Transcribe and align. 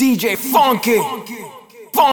DJ 0.00 0.36
Funky. 0.36 0.98
Funky. 0.98 1.44
Floss 1.92 2.12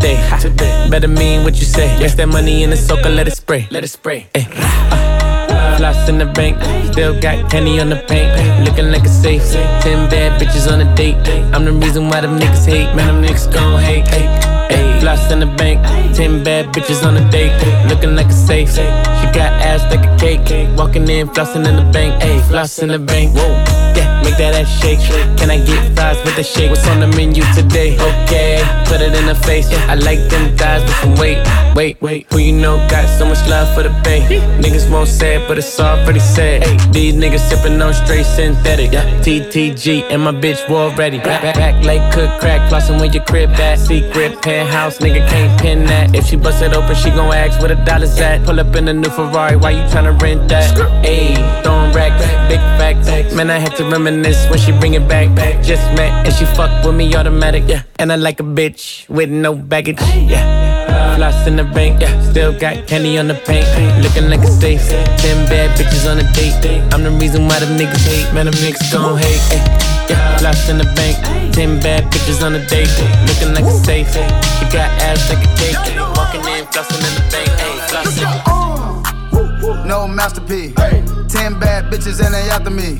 today. 0.00 0.88
Better 0.90 1.08
mean 1.08 1.44
what 1.44 1.56
you 1.56 1.64
say. 1.64 1.98
Yes, 2.00 2.14
that 2.14 2.28
money 2.28 2.62
in 2.62 2.70
the 2.70 2.76
soaker, 2.76 3.08
let 3.08 3.26
it 3.28 3.36
spray. 3.36 3.68
Let 3.70 3.84
it 3.84 3.88
spray. 3.88 4.28
Ay. 4.34 4.46
Uh. 4.50 5.76
Floss 5.78 6.08
in 6.08 6.18
the 6.18 6.26
bank, 6.26 6.56
still 6.92 7.18
got 7.20 7.50
candy 7.50 7.80
on 7.80 7.88
the 7.88 7.96
paint. 8.08 8.28
Looking 8.64 8.90
like 8.90 9.04
a 9.04 9.08
safe. 9.08 9.42
Ten 9.82 10.08
bad 10.10 10.40
bitches 10.40 10.70
on 10.70 10.80
a 10.80 10.94
date. 10.94 11.16
I'm 11.54 11.64
the 11.64 11.72
reason 11.72 12.08
why 12.08 12.20
them 12.20 12.38
niggas 12.38 12.66
hate. 12.66 12.94
Man, 12.94 13.06
them 13.06 13.22
niggas 13.22 13.52
gon' 13.52 13.80
hate. 13.80 14.04
Ay. 14.08 14.26
Ay. 14.70 15.00
Floss 15.00 15.30
in 15.30 15.38
the 15.40 15.46
bank, 15.46 15.80
ten 16.16 16.42
bad 16.42 16.66
bitches 16.74 17.06
on 17.06 17.16
a 17.16 17.30
date. 17.30 17.52
Looking 17.88 18.16
like 18.16 18.26
a 18.26 18.32
safe. 18.32 18.70
She 18.70 19.26
got 19.38 19.52
ass 19.62 19.82
like 19.90 20.04
a 20.04 20.16
cake. 20.18 20.68
Walking 20.76 21.08
in, 21.08 21.28
flossing 21.28 21.66
in 21.66 21.76
the 21.76 21.88
bank. 21.92 22.22
Ay, 22.22 22.40
floss 22.48 22.78
in 22.80 22.88
the 22.88 22.98
bank. 22.98 23.36
Whoa. 23.36 23.87
That 24.38 24.54
ass 24.54 24.70
shake. 24.80 25.00
Can 25.36 25.50
I 25.50 25.58
get 25.58 25.96
fries 25.96 26.16
with 26.24 26.36
the 26.36 26.44
shake? 26.44 26.70
What's 26.70 26.86
on 26.86 27.00
the 27.00 27.08
menu 27.08 27.42
today? 27.54 27.98
Okay, 27.98 28.62
put 28.86 29.00
it 29.00 29.12
in 29.12 29.26
the 29.26 29.34
face. 29.34 29.66
I 29.90 29.94
like 29.94 30.20
them 30.30 30.56
thighs 30.56 30.82
with 30.82 30.94
some 31.02 31.16
weight. 31.16 31.42
Wait, 31.74 32.00
wait, 32.00 32.26
who 32.32 32.38
you 32.38 32.52
know 32.52 32.76
got 32.88 33.08
so 33.18 33.26
much 33.26 33.42
love 33.48 33.72
for 33.74 33.82
the 33.82 33.90
bay? 34.04 34.22
Niggas 34.62 34.90
won't 34.90 35.08
say 35.08 35.42
it, 35.42 35.48
but 35.48 35.58
it's 35.58 35.80
already 35.80 36.20
said. 36.20 36.62
These 36.92 37.14
niggas 37.14 37.48
sipping 37.48 37.82
on 37.82 37.92
straight 37.94 38.26
synthetic. 38.26 38.90
TTG 39.24 40.04
and 40.10 40.22
my 40.22 40.32
bitch 40.32 40.68
war 40.70 40.94
ready. 40.94 41.18
Back, 41.18 41.42
back, 41.54 41.84
like 41.84 42.12
cook 42.12 42.30
crack, 42.38 42.70
flossing 42.70 43.00
with 43.00 43.14
your 43.14 43.24
crib 43.24 43.50
at. 43.50 43.80
Secret 43.80 44.40
penthouse, 44.40 44.98
nigga 44.98 45.28
can't 45.28 45.60
pin 45.60 45.84
that. 45.86 46.14
If 46.14 46.26
she 46.26 46.36
bust 46.36 46.62
it 46.62 46.74
open, 46.74 46.94
she 46.94 47.10
gon' 47.10 47.34
ask 47.34 47.58
where 47.58 47.74
the 47.74 47.84
dollars 47.84 48.18
at. 48.20 48.44
Pull 48.44 48.60
up 48.60 48.74
in 48.76 48.86
a 48.86 48.94
new 48.94 49.10
Ferrari, 49.10 49.56
why 49.56 49.70
you 49.70 49.82
tryna 49.90 50.20
rent 50.22 50.48
that? 50.48 50.76
Ayy, 51.04 51.34
throwing 51.64 51.92
racks, 51.92 52.24
big 52.48 52.60
facts. 52.78 53.34
Man, 53.34 53.50
I 53.50 53.58
had 53.58 53.76
to 53.76 53.84
reminisce 53.84 54.27
when 54.50 54.58
she 54.58 54.72
bring 54.72 54.94
it 54.94 55.08
back. 55.08 55.34
back. 55.34 55.62
Just 55.64 55.82
met 55.96 56.26
and 56.26 56.34
she 56.34 56.44
fuck 56.44 56.84
with 56.84 56.94
me 56.94 57.14
automatic, 57.14 57.64
yeah. 57.66 57.82
And 57.98 58.12
I 58.12 58.16
like 58.16 58.40
a 58.40 58.42
bitch 58.42 59.08
with 59.08 59.30
no 59.30 59.54
baggage, 59.54 60.00
yeah. 60.00 61.16
Floss 61.16 61.46
in 61.46 61.56
the 61.56 61.64
bank, 61.64 62.00
yeah. 62.02 62.30
Still 62.30 62.52
got 62.58 62.86
candy 62.86 63.18
on 63.18 63.28
the 63.28 63.34
paint. 63.34 63.66
Looking 64.02 64.28
like 64.28 64.40
a 64.40 64.46
safe. 64.46 64.86
Ten 65.18 65.48
bad 65.48 65.76
bitches 65.78 66.10
on 66.10 66.18
a 66.18 66.32
date. 66.32 66.54
I'm 66.92 67.02
the 67.02 67.10
reason 67.10 67.46
why 67.48 67.58
them 67.60 67.76
niggas 67.78 68.04
hate. 68.04 68.32
Man, 68.34 68.46
them 68.46 68.54
niggas 68.54 68.92
gon' 68.92 69.18
hate. 69.18 69.40
Yeah. 70.10 70.38
Floss 70.38 70.68
in 70.68 70.78
the 70.78 70.84
bank. 70.94 71.16
Ten 71.54 71.80
bad 71.80 72.04
bitches 72.12 72.42
on 72.44 72.54
a 72.54 72.66
date. 72.66 72.90
Looking 73.26 73.54
like 73.54 73.64
a 73.64 73.72
safe. 73.72 74.12
She 74.12 74.64
got 74.70 74.90
ass 75.02 75.28
like 75.30 75.42
a 75.44 75.48
cake. 75.56 75.76
Walking 76.16 76.44
in, 76.52 76.66
flossing 76.66 77.02
in 77.08 77.14
the 77.16 77.24
bank. 77.32 77.48
Ay, 77.64 77.78
flossing. 77.88 79.86
No 79.86 80.06
masterpiece. 80.06 81.17
Ten 81.28 81.58
bad 81.60 81.92
bitches 81.92 82.24
and 82.24 82.34
they 82.34 82.48
after 82.50 82.70
me. 82.70 82.96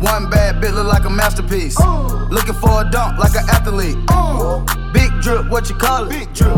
One 0.00 0.30
bad 0.30 0.62
bitch 0.62 0.74
look 0.74 0.86
like 0.86 1.04
a 1.04 1.10
masterpiece. 1.10 1.78
Looking 2.30 2.54
for 2.54 2.82
a 2.82 2.90
dunk 2.90 3.18
like 3.18 3.34
an 3.34 3.48
athlete. 3.50 3.96
Big 4.92 5.10
drip, 5.20 5.50
what 5.50 5.68
you 5.68 5.76
call 5.76 6.06
it? 6.06 6.10
Big 6.10 6.32
drip. 6.34 6.56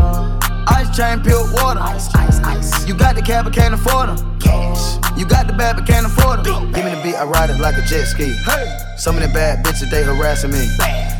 Ice 0.67 0.95
chain, 0.95 1.21
pure 1.21 1.43
water. 1.53 1.79
Ice, 1.79 2.13
ice, 2.15 2.39
ice. 2.39 2.87
You 2.87 2.93
got 2.93 3.15
the 3.15 3.21
cab, 3.21 3.45
but 3.45 3.53
can't 3.53 3.73
afford 3.73 4.09
them. 4.09 4.39
Cash. 4.39 4.97
You 5.17 5.25
got 5.25 5.47
the 5.47 5.53
bad, 5.53 5.75
but 5.75 5.85
can't 5.87 6.05
afford 6.05 6.43
them. 6.43 6.71
Give 6.71 6.85
me 6.85 6.91
the 6.91 7.01
beat, 7.03 7.15
I 7.15 7.25
ride 7.25 7.49
it 7.49 7.59
like 7.59 7.77
a 7.77 7.81
jet 7.81 8.05
ski. 8.05 8.33
Hey. 8.45 8.77
Some 8.97 9.17
of 9.17 9.23
the 9.23 9.29
bad 9.29 9.65
bitches, 9.65 9.89
they 9.89 10.03
harassing 10.03 10.51
me. 10.51 10.69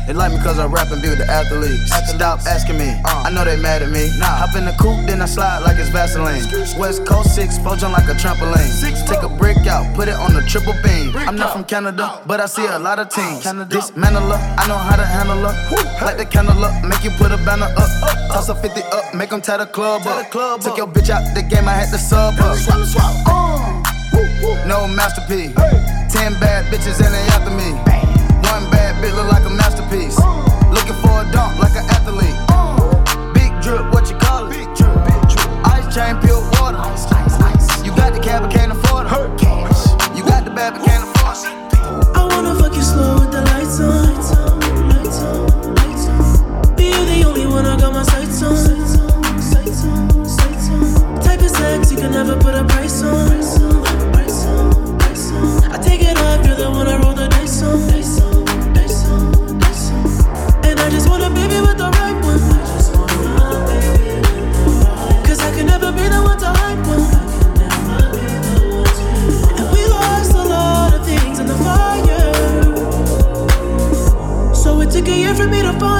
They 0.06 0.12
like 0.12 0.32
me 0.32 0.38
cause 0.38 0.58
I 0.58 0.66
rap 0.66 0.90
and 0.90 1.02
be 1.02 1.08
with 1.08 1.18
the 1.18 1.26
athletes. 1.26 1.90
Stop 2.14 2.40
asking 2.46 2.78
me, 2.78 2.94
I 3.04 3.30
know 3.30 3.44
they 3.44 3.56
mad 3.56 3.82
at 3.82 3.90
me. 3.90 4.06
Nah. 4.18 4.38
Hop 4.38 4.54
in 4.54 4.64
the 4.64 4.74
coupe, 4.78 5.06
then 5.06 5.22
I 5.22 5.26
slide 5.26 5.60
like 5.60 5.78
it's 5.78 5.90
Vaseline. 5.90 6.42
West 6.78 7.04
Coast 7.06 7.34
6, 7.34 7.58
four 7.58 7.74
jump 7.74 7.98
like 7.98 8.06
a 8.06 8.14
trampoline. 8.14 8.70
Six, 8.70 9.02
Take 9.02 9.22
a 9.22 9.28
brick 9.28 9.66
out, 9.66 9.94
put 9.94 10.08
it 10.08 10.14
on 10.14 10.34
the 10.34 10.42
triple 10.42 10.74
beam. 10.82 11.10
I'm 11.16 11.34
not 11.34 11.52
from 11.52 11.64
Canada, 11.64 12.22
but 12.26 12.40
I 12.40 12.46
see 12.46 12.66
a 12.66 12.78
lot 12.78 12.98
of 12.98 13.08
teams. 13.10 13.42
Dismantle 13.42 14.30
her, 14.30 14.38
I 14.58 14.66
know 14.68 14.78
how 14.78 14.94
to 14.94 15.04
handle 15.04 15.38
her. 15.38 15.54
Light 16.04 16.18
the 16.18 16.26
candle 16.26 16.64
up, 16.64 16.84
make 16.84 17.02
you 17.02 17.10
put 17.18 17.30
a 17.32 17.36
banner 17.38 17.66
up. 17.66 17.90
Toss 18.30 18.48
a 18.48 18.54
50 18.54 18.80
up, 18.94 19.14
make 19.14 19.31
them 19.32 19.40
tie 19.40 19.56
the 19.56 19.66
club 19.66 20.06
up. 20.06 20.30
Took 20.60 20.76
your 20.76 20.86
bitch 20.86 21.08
out 21.08 21.24
the 21.34 21.42
game, 21.42 21.66
I 21.66 21.72
had 21.72 21.90
to 21.90 21.98
sub 21.98 22.34
up. 22.38 22.58
Uh. 23.26 23.82
No 24.68 24.86
masterpiece. 24.86 25.54
Ten 26.12 26.36
bad 26.38 26.66
bitches 26.68 27.00
and 27.00 27.14
they 27.14 27.24
after 27.32 27.50
me. 27.50 27.72
One 28.52 28.68
bad 28.70 28.92
bitch 29.02 29.16
look 29.16 29.32
like 29.32 29.44
a 29.46 29.50
masterpiece. 29.50 30.18
Looking 30.68 31.00
for 31.00 31.24
a 31.24 31.32
dunk 31.32 31.58
like 31.58 31.72
an 31.72 31.88
athlete. 31.96 32.36
Big 33.32 33.52
drip, 33.62 33.90
what 33.94 34.10
you 34.10 34.16
call 34.18 34.52
it? 34.52 34.68
Ice 35.64 35.94
chain, 35.94 36.20
pure 36.20 36.42
water. 36.60 36.84
You 37.84 37.96
got 37.96 38.12
the 38.12 38.20
cab, 38.22 38.42
but 38.42 38.52
can't 38.52 38.72
afford 38.72 39.06
it. 39.06 39.12
You 40.14 40.22
got 40.24 40.44
the 40.44 40.50
bad, 40.50 40.74
but 40.74 40.84
can't 40.84 41.04
afford 41.04 41.16
it. 41.16 41.21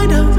Find 0.03 0.15
out, 0.15 0.32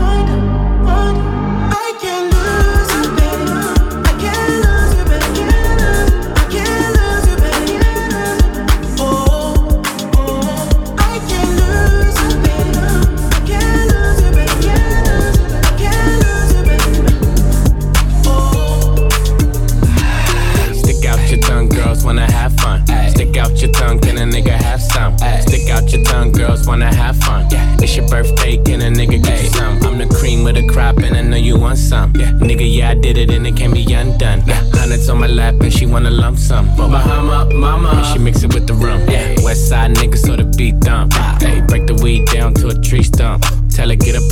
want 31.64 31.78
some. 31.78 32.14
Yeah. 32.16 32.32
Nigga, 32.34 32.68
yeah, 32.68 32.90
I 32.92 32.94
did 32.94 33.18
it, 33.18 33.32
and 33.32 33.48
it 33.48 33.56
can't 33.56 33.74
be 33.74 33.82
undone. 33.94 34.42
Hundreds 34.74 35.10
on 35.10 35.20
my 35.20 35.28
lap, 35.28 35.56
and 35.62 35.74
she 35.74 35.86
wanna 35.86 36.12
lump 36.12 36.38
some. 36.38 36.68
Bahama, 36.76 37.50
mama, 37.54 37.90
and 37.90 38.06
she 38.08 38.20
mix 38.20 38.44
it 38.44 38.54
with 38.54 38.68
the 38.68 38.74
rum. 38.74 39.00
Yeah. 39.10 39.42
West 39.44 39.70
side 39.70 39.92
nigga, 39.96 40.18
so 40.18 40.36
the 40.36 40.44
beat 40.44 40.80
dump. 40.82 41.14
Hey, 41.42 41.62
break 41.62 41.88
the 41.88 41.96
weed 41.96 42.28
down 42.28 42.54
to 42.56 42.68
a 42.68 42.76
tree 42.76 43.04
stump. 43.04 43.46
Tell 43.70 43.90
her 43.90 43.96
get 43.96 44.16
up 44.16 44.32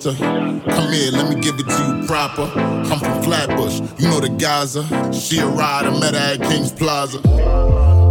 Shotta. 0.00 0.16
Come 0.70 0.92
here, 0.92 1.10
let 1.12 1.28
me 1.34 1.40
give 1.40 1.58
it 1.58 1.66
to 1.66 1.98
you 2.00 2.06
proper. 2.06 2.42
I'm 2.42 2.98
from 2.98 3.22
Flatbush, 3.22 3.80
you 3.98 4.08
know 4.08 4.20
the 4.20 4.28
Gaza. 4.28 4.84
She 5.12 5.38
a 5.38 5.46
ride, 5.46 5.86
I 5.86 5.98
met 5.98 6.14
her 6.14 6.20
at 6.20 6.42
King's 6.42 6.72
Plaza. 6.72 7.18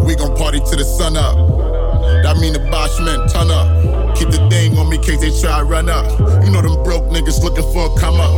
We 0.06 0.16
gon' 0.16 0.36
party 0.36 0.60
till 0.60 0.78
the 0.78 0.86
sun 0.86 1.18
up. 1.18 1.36
That 2.24 2.38
mean 2.38 2.54
the 2.54 2.60
Bosch 2.72 3.00
men 3.00 3.28
turn 3.30 3.52
up. 3.52 4.16
Keep 4.16 4.30
the 4.30 4.50
thing 4.50 4.78
on 4.78 4.90
me 4.90 4.98
case 4.98 5.20
they 5.22 5.32
try 5.42 5.60
to 5.60 5.66
run 5.66 5.90
up. 5.90 6.06
You 6.44 6.52
know 6.52 6.62
them 6.62 6.84
broke 6.84 7.06
niggas 7.06 7.44
looking 7.44 7.64
for 7.74 7.92
a 7.92 8.00
come 8.00 8.20
up. 8.20 8.32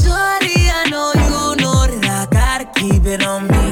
Shorty, 0.00 0.68
I 0.68 0.86
know 0.90 1.12
you 1.14 1.62
know 1.62 1.86
that 1.86 2.28
I 2.28 2.34
gotta 2.34 2.80
keep 2.80 3.06
it 3.06 3.22
on 3.22 3.46
me. 3.48 3.71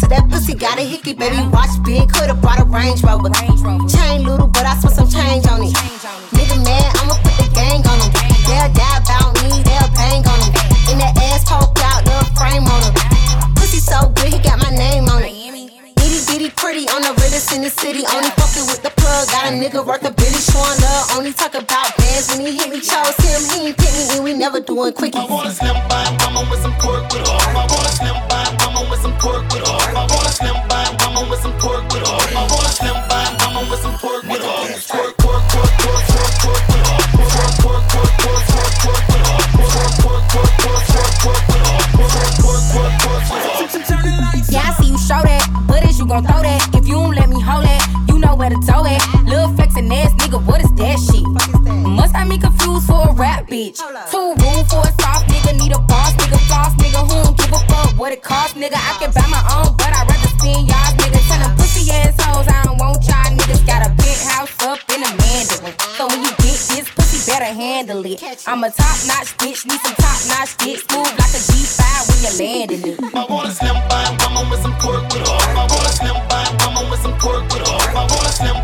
To 0.00 0.08
that 0.08 0.28
pussy, 0.30 0.54
got 0.54 0.78
a 0.78 0.82
hickey, 0.82 1.12
baby, 1.12 1.36
watch 1.52 1.70
big, 1.84 2.08
coulda 2.08 2.34
brought 2.34 2.60
a 2.60 2.64
Range 2.64 3.00
Rover. 3.04 3.28
Chain 3.84 4.24
little, 4.24 4.48
but 4.48 4.64
I 4.64 4.74
spent 4.80 4.96
some 4.96 5.08
change 5.08 5.46
on 5.46 5.60
it. 5.60 5.76
Nigga 6.32 6.56
mad, 6.64 6.88
I'ma 7.04 7.14
put 7.20 7.36
the 7.36 7.46
gang 7.52 7.84
on 7.84 7.96
him. 8.00 8.10
They'll 8.48 8.72
die 8.72 8.98
about 9.04 9.36
me, 9.44 9.60
they'll 9.60 9.92
bang 9.92 10.24
on 10.24 10.38
him. 10.40 10.52
In 10.88 10.96
that 11.04 11.14
ass 11.30 11.44
poke 11.44 11.76
out, 11.84 12.08
little 12.08 12.28
frame 12.32 12.64
on 12.64 12.80
him. 12.88 12.94
Pussy 13.54 13.80
so 13.80 14.08
good, 14.16 14.32
he 14.32 14.40
got 14.40 14.58
my 14.58 14.72
name 14.72 15.04
on 15.12 15.22
it. 15.22 15.36
Itty 16.00 16.20
bitty 16.26 16.50
pretty 16.56 16.88
on 16.88 17.04
the 17.04 17.12
realest 17.20 17.52
in 17.52 17.60
the 17.60 17.70
city. 17.70 18.02
Only 18.08 18.32
fucking 18.40 18.66
with 18.72 18.82
the 18.82 18.90
plug. 18.96 19.28
Got 19.28 19.52
a 19.52 19.54
nigga 19.54 19.84
worth 19.84 20.02
a 20.08 20.12
billy 20.16 20.40
showing 20.40 20.80
love. 20.80 21.04
Only 21.14 21.32
talk 21.36 21.54
about 21.54 21.92
bands 22.00 22.32
when 22.32 22.40
he 22.40 22.56
hit 22.56 22.72
me. 22.72 22.80
Chose 22.80 23.14
him, 23.20 23.40
he 23.52 23.68
ain't 23.68 23.76
pick 23.76 23.92
me, 23.92 24.04
and 24.16 24.24
we 24.24 24.32
never 24.32 24.60
doing 24.60 24.92
quickies. 24.96 25.20
I 25.20 25.30
want 25.30 25.46
a 25.46 25.52
slim 25.52 25.76
by 25.92 26.08
mama 26.24 26.48
with 26.48 26.62
some 26.64 26.74
pork 26.80 27.04
with 27.12 27.29
bitch. 53.70 54.10
Too 54.10 54.34
rude 54.34 54.66
for 54.68 54.82
a 54.82 54.92
soft 55.00 55.28
nigga, 55.28 55.58
need 55.58 55.72
a 55.72 55.78
boss 55.78 56.12
nigga, 56.14 56.38
floss 56.46 56.74
nigga, 56.76 57.00
who 57.06 57.24
don't 57.24 57.36
give 57.36 57.52
a 57.52 57.58
fuck 57.66 57.98
what 57.98 58.12
it 58.12 58.22
cost, 58.22 58.56
nigga. 58.56 58.74
I 58.74 58.98
can 58.98 59.12
buy 59.12 59.26
my 59.28 59.42
own, 59.56 59.76
but 59.76 59.90
I'd 59.92 60.06
rather 60.08 60.30
spend 60.38 60.68
y'all 60.68 60.90
niggas. 60.98 61.26
Tell 61.28 61.40
them 61.40 61.56
pussy 61.56 61.90
assholes, 61.90 62.48
I 62.48 62.62
don't 62.64 62.78
want 62.78 63.04
y'all 63.06 63.30
niggas. 63.30 63.66
Got 63.66 63.86
a 63.86 63.90
penthouse 63.94 64.54
up 64.62 64.80
in 64.90 65.02
a 65.02 65.10
Mandarin. 65.16 65.74
So 65.96 66.06
when 66.08 66.22
you 66.22 66.30
get 66.42 66.58
this 66.70 66.86
pussy, 66.90 67.18
better 67.30 67.52
handle 67.52 68.04
it. 68.06 68.22
I'm 68.46 68.64
a 68.64 68.70
top 68.70 68.98
notch 69.06 69.36
bitch, 69.38 69.66
need 69.66 69.80
some 69.80 69.94
top 69.94 70.18
notch 70.28 70.56
dick. 70.58 70.78
Smooth 70.78 71.14
like 71.18 71.34
a 71.34 71.42
G5 71.48 71.82
when 72.08 72.18
you're 72.24 72.36
landing 72.40 72.82
it. 72.92 72.98
I 73.14 73.24
want 73.28 73.48
a 73.48 73.52
slim 73.52 73.76
by 73.88 74.04
mama 74.18 74.48
with 74.50 74.62
some 74.62 74.74
pork 74.78 75.02
with 75.12 75.28
oil. 75.28 75.38
I 75.38 75.66
want 75.70 75.86
a 75.86 75.92
slim 75.92 76.18
by 76.28 76.42
mama 76.64 76.90
with 76.90 77.00
some 77.02 77.16
pork 77.18 77.44
with 77.52 77.68
oil. 77.68 77.80
I 77.94 78.06
want 78.08 78.26
a 78.26 78.32
slim 78.32 78.59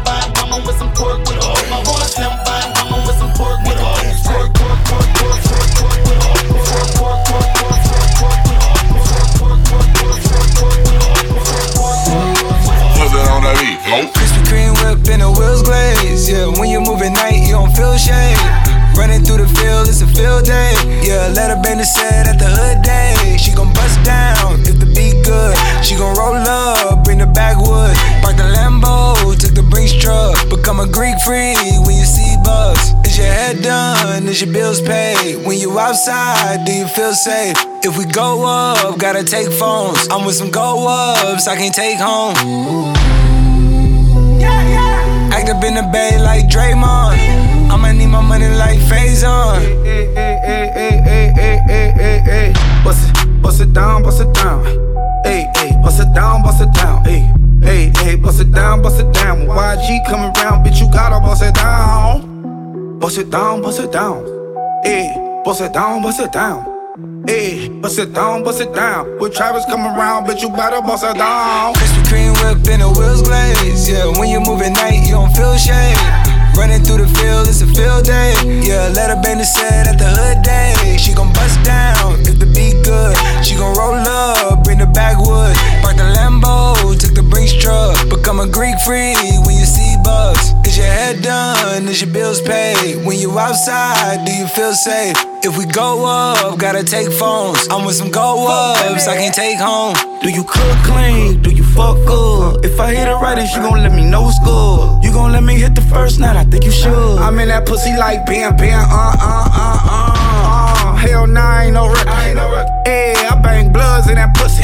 whip 14.87 15.09
and 15.11 15.23
the 15.23 15.31
wheels 15.31 15.63
glaze. 15.63 16.31
Yeah, 16.31 16.47
when 16.59 16.71
you 16.71 16.81
move 16.81 17.03
at 17.03 17.13
night, 17.13 17.43
you 17.47 17.53
don't 17.53 17.75
feel 17.75 17.97
shame. 17.97 18.39
Running 18.95 19.23
through 19.25 19.45
the 19.45 19.51
field, 19.59 19.89
it's 19.89 20.01
a 20.01 20.07
field 20.07 20.45
day. 20.45 20.73
Yeah, 21.03 21.29
let 21.35 21.51
her 21.51 21.61
bang 21.63 21.79
the 21.79 21.85
set 21.85 22.27
at 22.27 22.39
the 22.39 22.49
hood 22.49 22.83
day. 22.83 23.37
She 23.37 23.53
gon' 23.53 23.73
bust 23.75 24.03
down 24.05 24.61
if 24.63 24.79
the 24.79 24.87
beat 24.87 25.25
good. 25.25 25.55
She 25.85 25.97
gon' 25.97 26.17
roll 26.17 26.37
up, 26.37 27.05
bring 27.05 27.19
the 27.19 27.27
backwood. 27.27 27.95
Park 28.23 28.37
the 28.37 28.49
Lambo, 28.57 29.15
took 29.39 29.55
the 29.55 29.63
Brinks 29.63 29.93
truck. 29.93 30.35
Become 30.49 30.81
a 30.81 30.89
Greek 30.89 31.19
freak 31.21 31.59
when 31.85 31.97
you 31.97 32.07
see 32.07 32.37
bugs. 32.45 32.95
Is 33.05 33.19
your 33.19 33.27
head 33.27 33.63
done? 33.63 34.29
Is 34.29 34.41
your 34.41 34.53
bills 34.53 34.81
paid? 34.81 35.45
When 35.45 35.59
you 35.59 35.79
outside, 35.79 36.65
do 36.65 36.73
you 36.73 36.87
feel 36.89 37.13
safe? 37.13 37.57
If 37.85 37.99
we 37.99 38.05
go 38.07 38.45
up, 38.47 38.99
gotta 38.99 39.25
take 39.25 39.53
phones. 39.53 40.09
I'm 40.09 40.25
with 40.25 40.37
some 40.37 40.51
go 40.51 40.87
ups, 40.89 41.47
I 41.47 41.57
can 41.57 41.73
take 41.73 41.99
home. 41.99 43.16
Stack 45.47 45.59
up 45.59 45.65
in 45.65 45.75
the 45.75 45.83
bay 45.93 46.19
like 46.21 46.49
Draymond. 46.49 47.71
I'ma 47.71 47.93
need 47.93 48.09
my 48.09 48.21
money 48.21 48.49
like 48.49 48.79
Faison. 48.81 49.63
Bust 52.83 53.09
it, 53.09 53.43
bust 53.43 53.61
it 53.61 53.73
down, 53.73 54.03
bust 54.03 54.21
it 54.21 54.33
down. 54.35 54.65
Hey, 55.23 55.47
hey, 55.55 55.71
bust 55.83 56.01
it 56.01 56.13
down, 56.13 56.43
bust 56.43 56.63
it 56.63 56.73
down. 56.73 57.05
Hey, 57.05 57.31
hey, 57.63 57.93
hey, 57.99 58.17
bust 58.17 58.41
it 58.41 58.51
down, 58.51 58.83
bust 58.83 58.99
it 58.99 59.13
down. 59.13 59.47
When 59.47 59.57
YG 59.57 60.05
coming 60.07 60.33
round, 60.35 60.67
bitch, 60.67 60.81
you 60.81 60.91
gotta 60.91 61.25
bust 61.25 61.45
it 61.45 61.55
down. 61.55 62.99
Bust 62.99 63.19
it 63.19 63.31
down, 63.31 63.63
bust 63.63 63.79
it 63.79 63.93
down. 63.93 64.25
Hey, 64.83 65.15
bust 65.45 65.61
it 65.61 65.73
down, 65.73 66.03
bust 66.03 66.19
it 66.19 66.33
down. 66.33 67.25
Hey, 67.29 67.69
bust 67.69 68.01
it 68.01 68.13
down, 68.13 68.43
bust 68.43 68.61
it 68.61 68.75
down. 68.75 69.19
When 69.21 69.31
Travis 69.31 69.65
coming 69.67 69.95
round, 69.95 70.27
bitch, 70.27 70.43
you 70.43 70.49
better 70.49 70.83
bust 70.83 71.05
it 71.05 71.17
down. 71.17 71.75
Kreme 72.07 72.35
whip 72.39 72.63
and 72.71 72.83
the 72.83 72.89
wheels 72.89 73.23
glaze. 73.23 73.91
Yeah, 73.91 74.07
when 74.19 74.29
you 74.29 74.41
move 74.41 74.63
at 74.63 74.73
night, 74.73 75.07
you 75.07 75.13
don't 75.13 75.35
feel 75.35 75.57
shade. 75.57 75.99
Running 76.57 76.81
through 76.83 77.05
the 77.05 77.11
field, 77.19 77.49
it's 77.49 77.61
a 77.61 77.67
field 77.67 78.07
day. 78.07 78.33
Yeah, 78.65 78.89
let 78.95 79.11
her 79.11 79.21
bang 79.21 79.39
the 79.39 79.45
set 79.45 79.87
at 79.87 79.99
the 79.99 80.09
hood 80.09 80.43
day. 80.43 80.97
She 80.97 81.13
gon' 81.13 81.33
bust 81.35 81.63
down 81.65 82.21
if 82.23 82.39
the 82.39 82.47
beat 82.47 82.81
good. 82.87 83.13
She 83.45 83.57
gon' 83.57 83.77
roll 83.77 83.95
up, 83.95 84.65
bring 84.65 84.79
the 84.79 84.87
backwood. 84.87 85.55
Park 85.83 85.97
the 85.99 86.09
Lambo, 86.17 86.73
took 86.99 87.15
the 87.15 87.23
Brinks 87.23 87.53
truck. 87.53 87.93
Become 88.09 88.41
a 88.41 88.49
Greek 88.49 88.79
freak 88.87 89.19
when 89.45 89.59
you 89.59 89.67
see 89.67 89.97
bugs. 90.03 90.55
Is 90.65 90.79
your 90.79 90.87
head 90.87 91.23
done? 91.23 91.89
Is 91.89 92.01
your 92.01 92.11
bills 92.11 92.41
paid? 92.41 93.05
When 93.05 93.19
you 93.19 93.39
outside, 93.39 94.25
do 94.25 94.33
you 94.33 94.47
feel 94.49 94.73
safe? 94.73 95.17
If 95.45 95.59
we 95.59 95.67
go 95.67 96.07
up, 96.07 96.59
gotta 96.59 96.83
take 96.83 97.13
phones. 97.13 97.69
I'm 97.69 97.85
with 97.85 97.97
some 97.97 98.11
go 98.11 98.49
ups, 98.49 99.07
I 99.07 99.17
can 99.17 99.33
take 99.33 99.59
home. 99.59 99.95
Do 100.23 100.31
you 100.31 100.43
cook 100.43 100.77
clean? 100.89 101.43
Do 101.43 101.51
you 101.51 101.66
good? 101.77 102.65
If 102.65 102.81
I 102.81 102.95
hit 102.95 103.09
it 103.09 103.15
right, 103.15 103.39
is 103.39 103.55
you 103.55 103.63
gon' 103.63 103.83
let 103.83 103.93
me 103.93 104.05
know 104.05 104.29
it's 104.29 104.39
good? 104.41 105.05
You 105.05 105.13
gon' 105.13 105.33
let 105.33 105.43
me 105.43 105.55
hit 105.55 105.75
the 105.75 105.83
first 105.83 106.19
night? 106.19 106.37
I 106.37 106.45
think 106.45 106.65
you 106.65 106.71
should. 106.71 107.19
I'm 107.19 107.39
in 107.39 107.49
that 107.49 107.67
pussy 107.67 107.97
like 107.97 108.27
bam, 108.27 108.57
bam, 108.57 108.85
uh, 108.91 108.95
uh, 108.95 109.21
uh, 109.21 109.49
uh. 109.53 110.93
uh. 110.93 110.97
Hell 110.97 111.27
nah, 111.27 111.41
I 111.41 111.65
ain't 111.65 111.75
no 111.75 111.89
record. 111.89 112.09
Hey, 112.87 113.15
I 113.17 113.41
bang 113.43 113.73
bloods 113.73 114.09
in 114.09 114.17
that 114.17 114.35
pussy. 114.35 114.63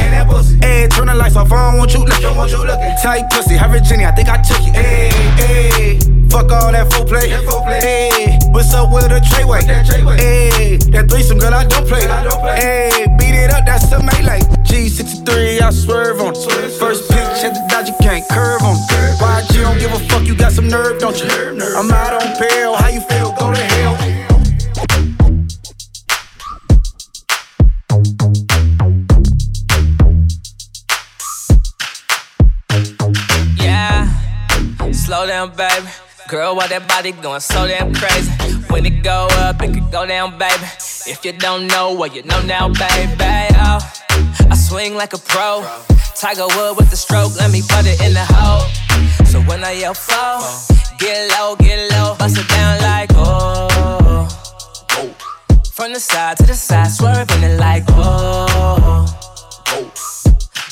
Hey, 0.61 0.89
turn 0.89 1.07
the 1.07 1.15
lights 1.15 1.37
off, 1.37 1.53
I 1.53 1.71
don't 1.71 1.79
want 1.79 1.93
you 1.95 2.05
looking. 2.05 2.37
Want 2.37 2.51
you 2.51 2.59
looking. 2.59 2.95
Tight 3.03 3.29
pussy, 3.31 3.55
have 3.55 3.71
Virginia, 3.71 4.09
I 4.09 4.13
think 4.13 4.29
I 4.29 4.41
took 4.43 4.61
it. 4.61 4.75
Hey, 4.75 5.11
hey, 5.37 6.12
fuck 6.33 6.51
all 6.51 6.73
that 6.73 6.91
full 6.91 7.05
play. 7.05 7.29
Hey, 7.29 8.39
what's 8.51 8.73
up 8.73 8.91
with 8.91 9.13
a 9.13 9.21
Treyway? 9.21 9.61
Hey, 10.17 10.79
that 10.91 11.11
threesome 11.11 11.39
girl, 11.39 11.53
I 11.53 11.65
don't 11.65 11.87
play. 11.87 12.09
Hey, 12.57 13.07
beat 13.19 13.37
it 13.37 13.51
up, 13.53 13.67
that's 13.67 13.89
some 13.91 14.07
melee. 14.07 14.41
G63, 14.65 15.61
I 15.61 15.71
swerve 15.71 16.21
on 16.21 16.33
it. 16.33 16.73
First 16.81 17.11
pitch 17.11 17.45
at 17.45 17.53
the 17.53 17.63
dodge, 17.69 17.89
you 17.89 17.95
can't 18.01 18.25
curve 18.31 18.63
on 18.63 18.77
it. 18.77 19.21
YG 19.21 19.61
don't 19.61 19.79
give 19.79 19.93
a 19.93 19.99
fuck, 20.09 20.25
you 20.25 20.35
got 20.35 20.53
some 20.53 20.69
nerve, 20.69 20.99
don't 20.99 21.19
you? 21.21 21.29
I'm 21.77 21.91
out 21.93 22.15
on 22.15 22.41
bail, 22.41 22.75
how 22.77 22.89
you 22.89 23.03
feel? 23.03 23.33
Go 23.37 23.53
to 23.53 23.61
hell. 23.61 23.99
Yeah, 33.61 34.09
slow 34.93 35.27
down, 35.27 35.55
baby. 35.55 35.89
Girl, 36.33 36.57
why 36.57 36.67
that 36.69 36.89
body 36.89 37.13
going 37.13 37.41
so 37.41 37.67
damn 37.67 37.93
crazy? 37.93 38.33
When 38.73 38.87
it 38.87 39.05
go 39.05 39.29
up, 39.45 39.61
it 39.61 39.75
could 39.75 39.93
go 39.93 40.07
down, 40.07 40.39
baby. 40.39 40.65
If 41.05 41.27
you 41.27 41.33
don't 41.33 41.67
know, 41.67 41.93
well, 41.93 42.09
you 42.09 42.23
know 42.23 42.41
now, 42.47 42.69
baby. 42.69 43.53
Oh, 43.61 43.81
I 44.49 44.57
swing 44.57 44.95
like 44.95 45.13
a 45.13 45.19
pro. 45.19 45.61
Tiger 46.17 46.47
Wood 46.57 46.79
with 46.79 46.89
the 46.89 46.97
stroke, 46.97 47.37
let 47.37 47.51
me 47.53 47.61
put 47.61 47.85
it 47.85 48.01
in 48.01 48.15
the 48.15 48.25
hole. 48.25 48.65
So 49.27 49.43
when 49.43 49.63
I 49.63 49.73
yell 49.73 49.93
fall, 49.93 50.41
get 50.97 51.31
low, 51.33 51.55
get 51.57 51.93
low, 51.93 52.17
bust 52.19 52.39
it 52.39 52.49
down 52.49 52.81
like 52.81 53.11
oh. 53.13 54.27
From 55.75 55.93
the 55.93 56.01
side 56.01 56.39
to 56.39 56.47
the 56.47 56.55
side, 56.55 56.93
swerving 56.93 57.43
it 57.43 57.61
like 57.61 57.85
oh. 57.89 59.05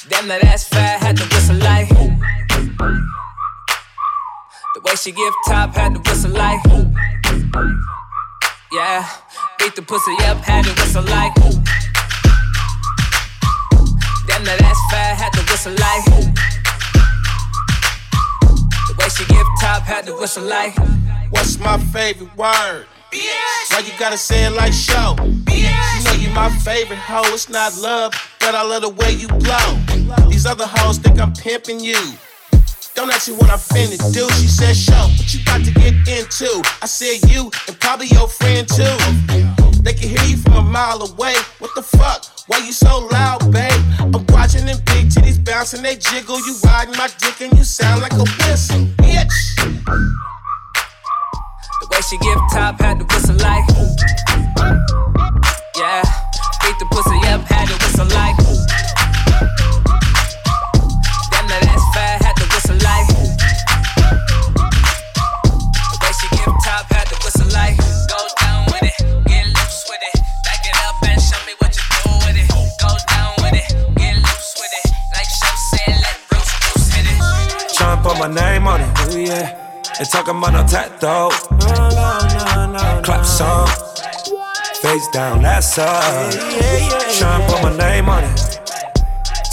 Damn, 0.09 0.26
that 0.29 0.43
ass 0.43 0.67
fat, 0.67 1.00
had 1.00 1.19
to 1.19 1.25
whistle 1.25 1.57
like. 1.57 3.20
The 4.81 4.89
way 4.89 4.97
she 4.97 5.13
give 5.13 5.35
top, 5.47 5.75
had 5.75 5.93
to 5.93 6.01
whistle 6.09 6.31
like. 6.31 6.59
Yeah, 8.73 9.07
beat 9.59 9.77
the 9.77 9.83
pussy 9.83 10.13
up, 10.25 10.39
had 10.39 10.65
to 10.65 10.73
whistle 10.81 11.03
like. 11.05 11.35
Damn, 14.27 14.43
that 14.45 14.63
ass 14.63 14.81
fat, 14.91 15.19
had 15.19 15.33
to 15.35 15.43
whistle 15.51 15.73
like. 15.73 16.05
The 18.89 18.95
way 18.99 19.09
she 19.11 19.27
give 19.27 19.47
top, 19.61 19.83
had 19.83 20.07
to 20.07 20.15
whistle 20.15 20.45
like. 20.45 20.75
What's 21.29 21.59
my 21.59 21.77
favorite 21.93 22.35
word? 22.35 22.87
Why 23.13 23.81
you 23.85 23.93
gotta 23.99 24.17
say 24.17 24.47
it 24.47 24.53
like 24.53 24.73
show? 24.73 25.15
You 25.21 25.69
know 26.05 26.13
you 26.13 26.31
my 26.31 26.49
favorite 26.65 26.99
hoe. 26.99 27.35
It's 27.35 27.51
not 27.51 27.77
love, 27.77 28.15
but 28.41 28.55
I 28.55 28.63
love 28.63 28.81
the 28.81 28.89
way 28.89 29.13
you 29.13 29.29
blow. 29.29 30.29
These 30.31 30.47
other 30.47 30.67
hoes 30.67 30.97
think 30.97 31.21
I'm 31.21 31.35
pimping 31.35 31.81
you. 31.81 32.17
Don't 33.00 33.14
ask 33.14 33.33
what 33.33 33.49
I'm 33.49 33.59
finna 33.59 33.97
do. 34.12 34.28
She 34.35 34.47
said, 34.47 34.76
show 34.76 35.09
what 35.16 35.33
you 35.33 35.42
got 35.47 35.64
to 35.64 35.73
get 35.73 35.95
into. 36.07 36.62
I 36.83 36.87
said, 36.87 37.25
you 37.30 37.50
and 37.66 37.80
probably 37.80 38.09
your 38.09 38.28
friend 38.28 38.69
too. 38.69 38.85
They 39.80 39.95
can 39.95 40.11
hear 40.11 40.23
you 40.28 40.37
from 40.37 40.52
a 40.57 40.62
mile 40.62 41.00
away. 41.00 41.33
What 41.61 41.75
the 41.75 41.83
fuck? 41.83 42.26
Why 42.49 42.59
you 42.59 42.75
so 42.75 43.09
loud, 43.11 43.50
babe? 43.50 43.73
I'm 44.00 44.26
watching 44.28 44.66
them 44.66 44.76
big 44.85 45.09
titties 45.09 45.42
bouncing, 45.42 45.80
they 45.80 45.97
jiggle. 45.97 46.45
You 46.45 46.54
riding 46.62 46.95
my 46.99 47.09
dick 47.16 47.40
and 47.40 47.57
you 47.57 47.64
sound 47.64 48.02
like 48.02 48.12
a 48.12 48.26
whistle, 48.45 48.85
bitch. 49.00 49.33
The 51.80 51.87
way 51.90 52.00
she 52.02 52.19
give 52.19 52.38
top, 52.52 52.78
had 52.83 52.99
to 52.99 53.07
whistle 53.07 53.37
like. 53.37 53.64
Yeah, 55.75 56.04
beat 56.61 56.76
the 56.78 56.87
pussy 56.90 57.16
up, 57.33 57.40
had 57.49 57.66
to 57.66 57.75
whistle 57.83 58.09
like. 58.09 58.50
Put 78.11 78.19
my 78.19 78.35
name 78.35 78.67
on 78.67 78.81
it. 78.81 79.14
Ooh, 79.14 79.21
yeah. 79.21 79.57
Talking 80.11 80.38
about 80.38 80.52
no 80.52 80.67
tattoo. 80.67 81.31
Clap 83.02 83.25
song. 83.25 83.69
Face 84.83 85.09
down, 85.09 85.43
that's 85.43 85.79
up. 85.79 86.33
Tryna 87.19 87.47
put 87.49 87.62
my 87.62 87.76
name 87.76 88.09
on 88.09 88.25
it. 88.25 88.61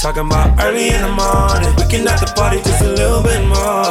Talking 0.01 0.25
about 0.25 0.59
early 0.61 0.89
in 0.89 1.01
the 1.01 1.11
morning. 1.11 1.73
We 1.77 1.83
can 1.91 2.07
at 2.07 2.19
the 2.19 2.31
party 2.35 2.57
just 2.63 2.81
a 2.81 2.89
little 2.89 3.21
bit 3.21 3.45
more. 3.45 3.83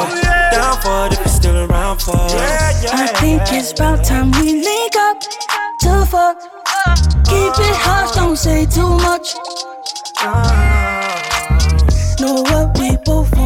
Down 0.51 0.75
for 0.81 1.07
it 1.07 1.13
if 1.13 1.19
you're 1.19 1.27
still 1.27 1.57
around 1.69 2.01
for 2.01 2.15
it. 2.15 2.93
I 2.93 3.07
think 3.19 3.41
it's 3.51 3.71
about 3.71 4.03
time 4.03 4.31
we 4.31 4.63
link 4.63 4.95
up 4.97 5.19
to 5.81 6.05
fuck. 6.09 6.39
Keep 7.25 7.53
it 7.67 7.75
hush, 7.85 8.15
don't 8.15 8.35
say 8.35 8.65
too 8.65 8.89
much. 8.89 9.35
Know 12.19 12.41
what 12.41 12.77
we 12.79 12.97
both 13.05 13.36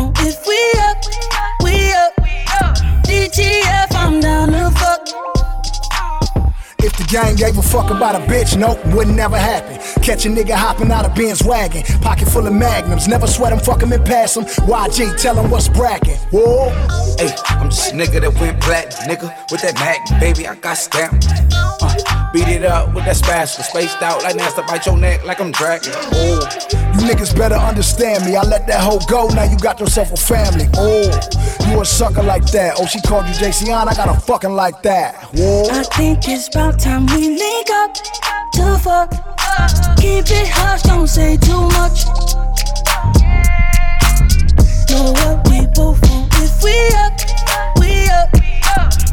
DTF, 3.31 3.95
I'm 3.95 4.19
down 4.19 4.51
to 4.51 4.69
fuck. 4.77 5.07
If 6.83 6.97
the 6.97 7.07
gang 7.09 7.35
gave 7.35 7.57
a 7.57 7.61
fuck 7.61 7.89
about 7.89 8.15
a 8.15 8.19
bitch, 8.25 8.57
nope, 8.57 8.83
wouldn't 8.87 9.15
never 9.15 9.37
happen. 9.37 9.77
Catch 10.03 10.25
a 10.25 10.29
nigga 10.29 10.51
hopping 10.51 10.91
out 10.91 11.05
of 11.05 11.15
Benz 11.15 11.41
wagon, 11.41 11.83
pocket 12.01 12.27
full 12.27 12.45
of 12.45 12.53
magnums. 12.53 13.07
Never 13.07 13.27
sweat 13.27 13.53
him, 13.53 13.59
fuck 13.59 13.83
him 13.83 13.93
and 13.93 14.03
pass 14.03 14.35
him. 14.35 14.43
YG, 14.67 15.21
tell 15.21 15.41
him 15.41 15.49
what's 15.49 15.69
bracket. 15.69 16.17
Whoa. 16.31 16.71
Hey, 17.17 17.33
I'm 17.47 17.69
just 17.69 17.93
a 17.93 17.95
nigga 17.95 18.19
that 18.19 18.33
went 18.41 18.59
black, 18.61 18.89
nigga. 19.07 19.33
With 19.49 19.61
that 19.61 19.75
Mac, 19.75 20.19
baby, 20.19 20.45
I 20.45 20.55
got 20.55 20.75
stamped. 20.75 21.27
Uh, 21.53 22.30
beat 22.33 22.47
it 22.47 22.63
up 22.63 22.93
with 22.93 23.05
that 23.05 23.17
spatula, 23.17 23.63
spaced 23.63 24.01
out 24.01 24.23
like 24.23 24.35
nasty 24.35 24.61
bite 24.63 24.85
your 24.85 24.97
neck 24.97 25.25
like 25.25 25.39
I'm 25.39 25.51
dragging. 25.51 25.93
Oh, 25.95 26.39
you 26.95 27.07
niggas 27.07 27.35
better 27.35 27.55
understand 27.55 28.25
me. 28.25 28.35
I 28.35 28.43
let 28.43 28.67
that 28.67 28.81
hoe 28.81 28.99
go, 29.07 29.27
now 29.29 29.43
you 29.43 29.57
got 29.57 29.79
yourself 29.79 30.11
a 30.11 30.17
family. 30.17 30.67
Oh, 30.75 31.11
you 31.69 31.81
a 31.81 31.85
sucker 31.85 32.23
like 32.23 32.45
that. 32.51 32.75
Oh, 32.77 32.85
she 32.85 33.01
called 33.01 33.27
you 33.27 33.33
JC 33.33 33.69
I 33.71 33.93
got 33.95 34.09
a 34.09 34.19
fucking 34.19 34.51
like 34.51 34.81
that. 34.83 35.15
Whoa. 35.33 35.67
I 35.71 35.83
think 35.83 36.27
it's 36.27 36.47
about 36.47 36.79
time 36.79 37.05
we 37.07 37.37
link 37.37 37.69
up 37.71 37.93
to 38.53 38.77
fuck. 38.79 39.11
Keep 39.97 40.25
it 40.31 40.47
hush, 40.47 40.83
don't 40.83 41.07
say 41.07 41.37
too 41.37 41.67
much. 41.77 42.05
Know 44.89 45.11
what 45.11 45.49
we 45.49 45.67
both 45.73 46.01
want 46.09 46.33
if 46.37 46.63
we 46.63 46.75
up, 46.99 47.13
we 47.79 48.09
up. 48.09 48.29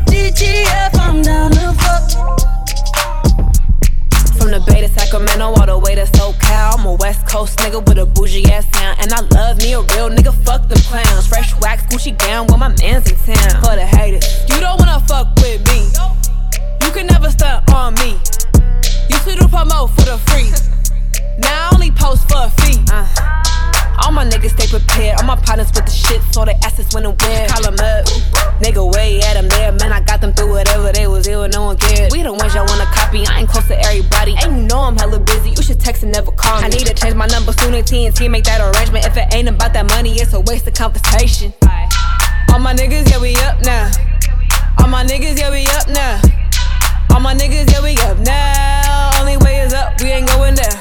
DTF, 0.06 0.98
I'm 0.98 1.22
down 1.22 1.50
to 1.52 1.72
fuck. 1.74 2.47
From 4.38 4.52
the 4.52 4.60
Bay 4.60 4.80
to 4.80 4.88
Sacramento, 4.88 5.44
all 5.58 5.66
the 5.66 5.78
way 5.78 5.96
to 5.96 6.04
SoCal. 6.04 6.78
I'm 6.78 6.86
a 6.86 6.94
West 6.94 7.26
Coast 7.26 7.58
nigga 7.58 7.84
with 7.84 7.98
a 7.98 8.06
bougie 8.06 8.46
ass 8.52 8.64
sound. 8.72 8.98
And 9.00 9.12
I 9.12 9.20
love 9.34 9.58
me 9.58 9.72
a 9.72 9.80
real 9.80 10.08
nigga, 10.10 10.32
fuck 10.44 10.68
them 10.68 10.78
clowns. 10.86 11.26
Fresh 11.26 11.58
wax, 11.60 11.82
Gucci 11.90 12.16
gown 12.16 12.46
when 12.46 12.60
my 12.60 12.68
man's 12.80 13.10
in 13.10 13.16
town. 13.26 13.60
For 13.62 13.74
the 13.74 13.84
haters, 13.84 14.24
you 14.48 14.60
don't 14.60 14.78
wanna 14.78 15.00
fuck 15.08 15.34
with 15.42 15.66
me. 15.66 15.90
You 16.86 16.90
can 16.92 17.06
never 17.08 17.30
stunt 17.30 17.68
on 17.72 17.94
me. 17.94 18.14
Used 19.10 19.26
to 19.26 19.34
do 19.34 19.44
promo 19.50 19.90
for 19.90 20.06
the 20.06 20.18
free. 20.30 20.50
Now 21.38 21.70
I 21.70 21.74
only 21.74 21.90
post 21.90 22.28
for 22.28 22.38
a 22.46 22.50
fee. 22.62 22.78
Uh, 22.92 23.57
all 24.00 24.12
my 24.12 24.24
niggas 24.24 24.50
stay 24.56 24.66
prepared, 24.66 25.18
all 25.18 25.26
my 25.26 25.36
partners 25.36 25.68
with 25.74 25.86
the 25.86 25.90
shit. 25.90 26.22
so 26.32 26.42
us 26.42 26.94
when 26.94 27.04
and 27.06 27.20
where. 27.22 27.48
Call 27.48 27.66
'em 27.66 27.74
up. 27.74 28.06
Nigga, 28.62 28.82
way 28.94 29.20
at 29.20 29.36
'em 29.36 29.48
there. 29.48 29.72
Man, 29.72 29.92
I 29.92 30.00
got 30.00 30.20
them 30.20 30.32
through 30.32 30.52
whatever 30.52 30.92
they 30.92 31.06
was 31.06 31.26
ill, 31.26 31.46
no 31.48 31.64
one 31.66 31.76
cared. 31.76 32.12
We 32.12 32.22
the 32.22 32.32
ones 32.32 32.54
y'all 32.54 32.66
wanna 32.66 32.86
copy. 32.86 33.26
I 33.26 33.40
ain't 33.40 33.48
close 33.48 33.66
to 33.68 33.78
everybody. 33.80 34.36
And 34.42 34.56
you 34.56 34.62
know 34.64 34.80
I'm 34.80 34.96
hella 34.96 35.18
busy. 35.18 35.50
You 35.50 35.62
should 35.62 35.80
text 35.80 36.02
and 36.02 36.12
never 36.12 36.30
call 36.30 36.60
me. 36.60 36.66
I 36.66 36.68
need 36.68 36.86
to 36.86 36.94
change 36.94 37.14
my 37.14 37.26
number 37.26 37.52
soon 37.52 37.74
as 37.74 37.84
TNT 37.84 38.28
make 38.28 38.44
that 38.44 38.60
arrangement. 38.60 39.04
If 39.04 39.16
it 39.16 39.34
ain't 39.34 39.48
about 39.48 39.72
that 39.74 39.88
money, 39.90 40.12
it's 40.14 40.32
a 40.32 40.40
waste 40.40 40.66
of 40.66 40.74
conversation. 40.74 41.52
All 42.52 42.58
my 42.58 42.74
niggas, 42.74 43.10
yeah, 43.10 43.20
we 43.20 43.34
up 43.36 43.60
now. 43.62 43.90
All 44.78 44.88
my 44.88 45.04
niggas, 45.04 45.38
yeah, 45.38 45.50
we 45.50 45.66
up 45.66 45.88
now. 45.88 46.20
All 47.12 47.20
my 47.20 47.34
niggas, 47.34 47.70
yeah, 47.70 47.82
we 47.82 47.96
up 48.08 48.18
now. 48.18 49.20
Only 49.20 49.36
way 49.38 49.60
is 49.60 49.72
up, 49.74 50.00
we 50.00 50.08
ain't 50.10 50.28
going 50.28 50.54
down. 50.54 50.76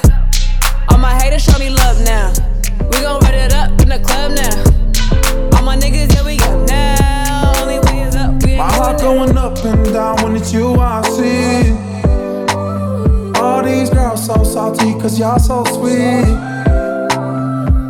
All 0.90 0.98
my 0.98 1.14
haters 1.20 1.44
show 1.44 1.58
me 1.60 1.70
love 1.70 2.00
now. 2.06 2.57
We 2.92 3.02
gon' 3.02 3.20
run 3.22 3.34
it 3.34 3.54
up 3.54 3.70
in 3.82 3.90
the 3.90 4.00
club 4.00 4.32
now. 4.32 5.58
All 5.58 5.64
my 5.64 5.76
niggas, 5.78 6.14
yeah, 6.14 6.24
we 6.26 6.38
up 6.40 6.68
now. 6.68 7.62
Only 7.62 7.80
way 7.80 8.02
is 8.08 8.16
up, 8.16 8.34
My 8.44 8.72
heart 8.72 9.00
going 9.00 9.38
up 9.38 9.58
and 9.64 9.86
down 9.94 10.24
when 10.24 10.36
it's 10.36 10.52
you 10.54 10.76
I 10.76 11.02
see. 11.16 11.72
All 13.40 13.64
these 13.64 13.90
girls 13.90 14.26
so 14.26 14.44
salty 14.44 14.94
cause 14.94 15.20
y'all 15.20 15.40
so 15.40 15.64
sweet. 15.66 16.26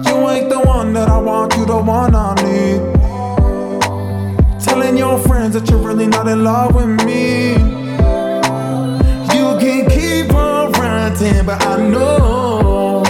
You 0.08 0.30
ain't 0.30 0.50
the 0.50 0.62
one 0.66 0.94
that 0.94 1.08
I 1.10 1.18
want, 1.20 1.56
you 1.56 1.66
the 1.66 1.78
one 1.78 2.14
I 2.16 2.36
need. 2.44 2.82
Telling 4.62 4.98
your 4.98 5.18
friends 5.20 5.54
that 5.54 5.70
you're 5.70 5.80
really 5.80 6.08
not 6.08 6.28
in 6.28 6.44
love 6.44 6.76
with 6.76 6.90
me. 7.06 7.52
You 9.34 9.58
can 9.62 9.90
keep 9.90 10.34
on 10.34 10.72
ranting, 10.74 11.46
but 11.46 11.66
I 11.66 11.78
know 11.88 13.04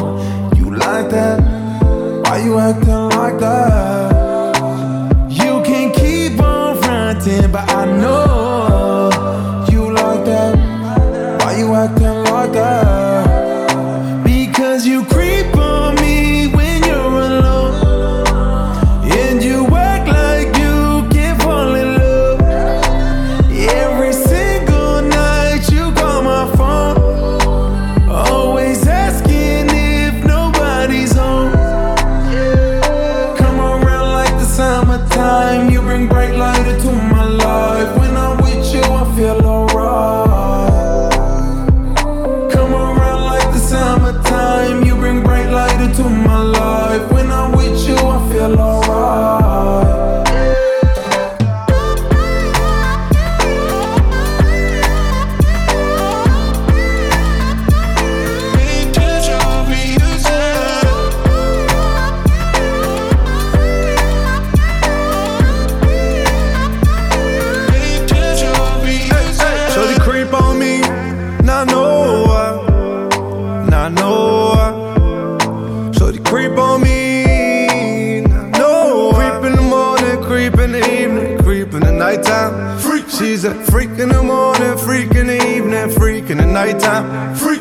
you 0.56 0.76
like 0.76 1.10
that. 1.10 1.47
You 2.48 2.60
acting 2.60 3.10
like 3.10 3.40
that? 3.40 4.52
You 5.30 5.62
can 5.66 5.92
keep 5.92 6.40
on 6.42 6.82
fronting, 6.82 7.52
but 7.52 7.70
I 7.70 7.84
know 7.86 9.10
you 9.70 9.92
like 9.92 10.24
that. 10.24 10.56
Why 11.42 11.58
you 11.58 11.76
acting 11.76 12.06
like 12.06 12.27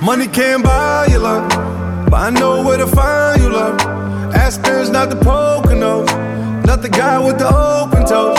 money 0.06 0.28
can't 0.28 0.62
buy 0.62 1.04
you 1.10 1.18
love, 1.18 1.50
but 2.08 2.14
I 2.14 2.30
know 2.30 2.62
where 2.62 2.78
to 2.78 2.86
find 2.86 3.42
you 3.42 3.48
love. 3.48 3.80
Aspen's 4.32 4.88
not 4.88 5.10
the 5.10 5.16
Poconos, 5.16 6.06
not 6.64 6.80
the 6.80 6.88
guy 6.88 7.18
with 7.18 7.38
the 7.40 7.48
open 7.48 8.06
toes. 8.06 8.38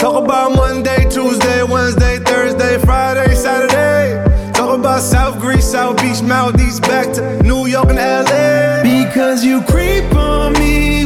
Talk 0.00 0.24
about 0.24 0.56
Monday, 0.56 1.08
Tuesday, 1.08 1.62
Wednesday, 1.62 2.18
Thursday, 2.18 2.78
Friday, 2.78 3.32
Saturday. 3.36 4.52
Talk 4.54 4.76
about 4.76 5.02
South 5.02 5.38
Greece, 5.38 5.70
South 5.70 5.98
Beach, 5.98 6.20
Maldives, 6.20 6.80
back 6.80 7.14
to 7.14 7.40
New 7.44 7.66
York 7.66 7.88
and 7.90 7.98
LA. 7.98 8.82
Because 8.82 9.44
you 9.44 9.62
creep 9.62 10.12
on 10.16 10.52
me 10.54 11.04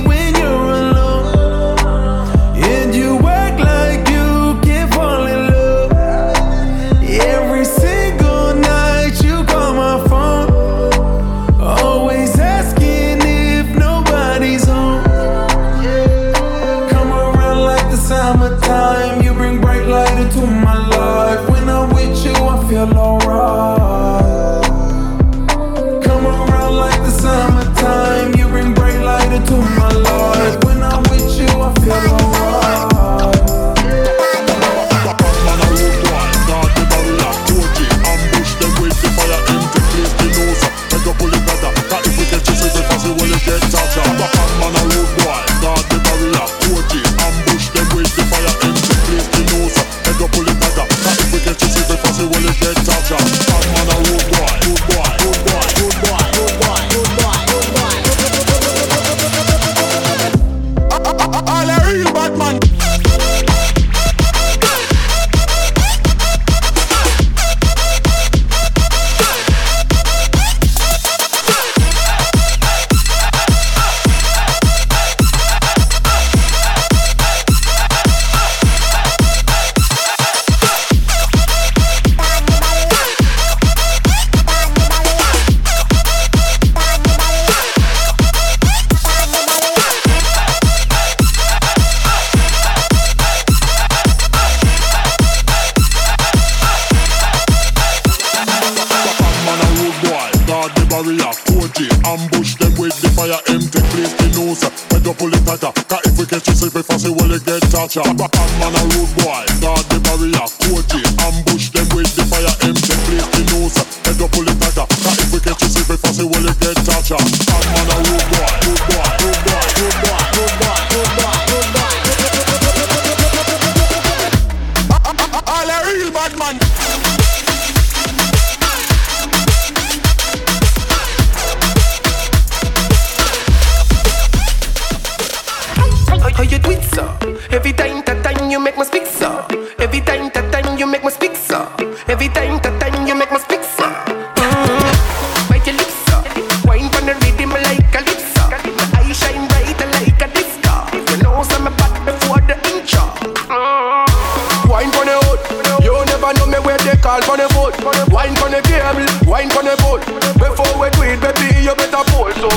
on 157.28 157.38
the 157.38 157.48
boat, 157.54 157.74
wine 158.10 158.36
on 158.38 158.50
the 158.50 158.60
table, 158.62 159.06
wine 159.26 159.50
on 159.58 159.64
the 159.64 159.76
boat. 159.82 160.02
Before 160.38 160.72
we 160.78 160.90
do 160.90 161.02
it, 161.02 161.20
baby, 161.20 161.62
you 161.62 161.74
better 161.74 162.04
pull 162.10 162.30
so. 162.38 162.48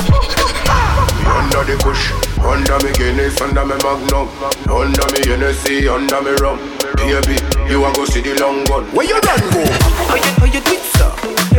Under 1.26 1.62
the 1.64 1.76
bush, 1.82 2.12
under 2.38 2.78
me 2.84 2.92
Guinness, 2.94 3.40
under 3.40 3.64
me 3.64 3.74
Magnum, 3.82 4.28
under 4.70 5.06
me 5.12 5.20
Hennessy, 5.26 5.88
under 5.88 6.22
me 6.22 6.32
rum. 6.42 6.58
Baby, 6.96 7.36
you 7.70 7.84
a 7.84 7.92
go 7.92 8.04
see 8.04 8.20
the 8.20 8.38
long 8.40 8.64
gun. 8.64 8.84
Where 8.94 9.06
you 9.06 9.20
done 9.20 9.40
go? 9.50 9.62
How 10.06 10.16
you, 10.16 10.30
how 10.38 10.46
you 10.46 10.60
do 10.60 10.76
sir? 10.94 11.49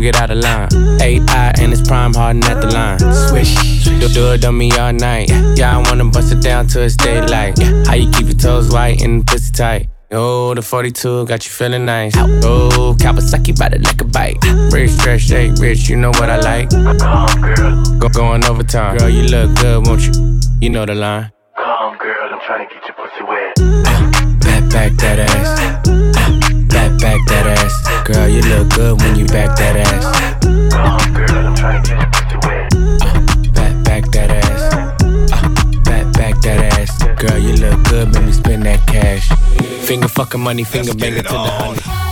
gon' 0.00 0.12
get 0.12 0.20
out 0.20 0.30
of 0.30 0.38
line. 0.38 0.68
AI 1.00 1.52
and 1.58 1.72
it's 1.72 1.86
prime 1.86 2.14
harden 2.14 2.42
at 2.44 2.60
the 2.60 2.68
line. 2.68 2.98
Swish, 3.28 3.84
do, 3.84 4.08
do 4.08 4.32
it 4.32 4.44
on 4.44 4.56
me 4.56 4.70
all 4.72 4.92
night. 4.92 5.28
Yeah, 5.56 5.76
I 5.76 5.88
wanna 5.88 6.06
bust 6.06 6.32
it 6.32 6.42
down 6.42 6.66
till 6.66 6.82
it's 6.82 6.96
daylight. 6.96 7.58
Yeah, 7.58 7.84
how 7.86 7.94
you 7.94 8.10
keep 8.10 8.26
your 8.26 8.36
toes 8.36 8.72
white 8.72 9.02
and 9.02 9.26
pussy 9.26 9.52
tight? 9.52 9.88
Oh, 10.12 10.54
the 10.54 10.62
42 10.62 11.26
got 11.26 11.44
you 11.44 11.52
feeling 11.52 11.84
nice. 11.84 12.14
Oh, 12.16 12.96
Kawasaki 12.98 13.56
bout 13.56 13.74
it 13.74 13.82
like 13.82 14.00
a 14.00 14.04
bike. 14.04 14.38
Rich, 14.72 14.90
fresh, 15.02 15.26
shake, 15.26 15.52
rich, 15.58 15.88
you 15.88 15.96
know 15.96 16.10
what 16.10 16.28
I 16.30 16.40
like. 16.40 16.70
Calm 16.70 17.40
girl. 17.40 17.98
Go 17.98 18.08
going 18.08 18.44
overtime. 18.44 18.96
Girl, 18.96 19.08
you 19.08 19.22
look 19.22 19.54
good, 19.56 19.86
won't 19.86 20.02
you? 20.02 20.40
You 20.60 20.70
know 20.70 20.84
the 20.84 20.94
line. 20.94 21.30
Come, 21.56 21.96
girl, 21.98 22.28
I'm 22.32 22.40
trying 22.46 22.66
to 22.66 22.74
get 22.74 22.82
your 22.88 22.96
pussy 22.96 23.22
wet. 23.22 23.52
Uh, 23.86 24.10
back, 24.40 24.70
back 24.72 24.92
that 24.98 25.18
ass. 25.20 25.86
Uh, 25.86 26.00
back, 26.68 27.00
back 27.00 27.28
that 27.28 27.39
Girl, 28.12 28.28
you 28.28 28.40
look 28.42 28.70
good 28.70 29.00
when 29.00 29.14
you 29.14 29.24
back 29.26 29.56
that 29.56 29.76
ass. 29.76 30.04
Uh, 30.44 30.98
girl, 31.14 31.46
I'm 31.46 31.54
trying 31.54 31.82
get 31.84 32.30
your 32.32 32.40
wet. 32.42 33.54
Back, 33.54 33.84
back 33.84 34.10
that 34.10 34.30
ass. 34.30 34.74
Uh, 34.74 35.80
back, 35.84 36.12
back 36.14 36.42
that 36.42 36.76
ass. 36.76 37.04
Girl, 37.22 37.38
you 37.38 37.54
look 37.54 37.84
good, 37.84 38.12
make 38.12 38.24
me 38.24 38.32
spend 38.32 38.64
that 38.64 38.84
cash. 38.88 39.28
Finger 39.86 40.08
fucking 40.08 40.40
money, 40.40 40.64
finger 40.64 40.92
banging 40.92 41.22
to 41.22 41.28
the 41.28 41.38
honey. 41.38 42.09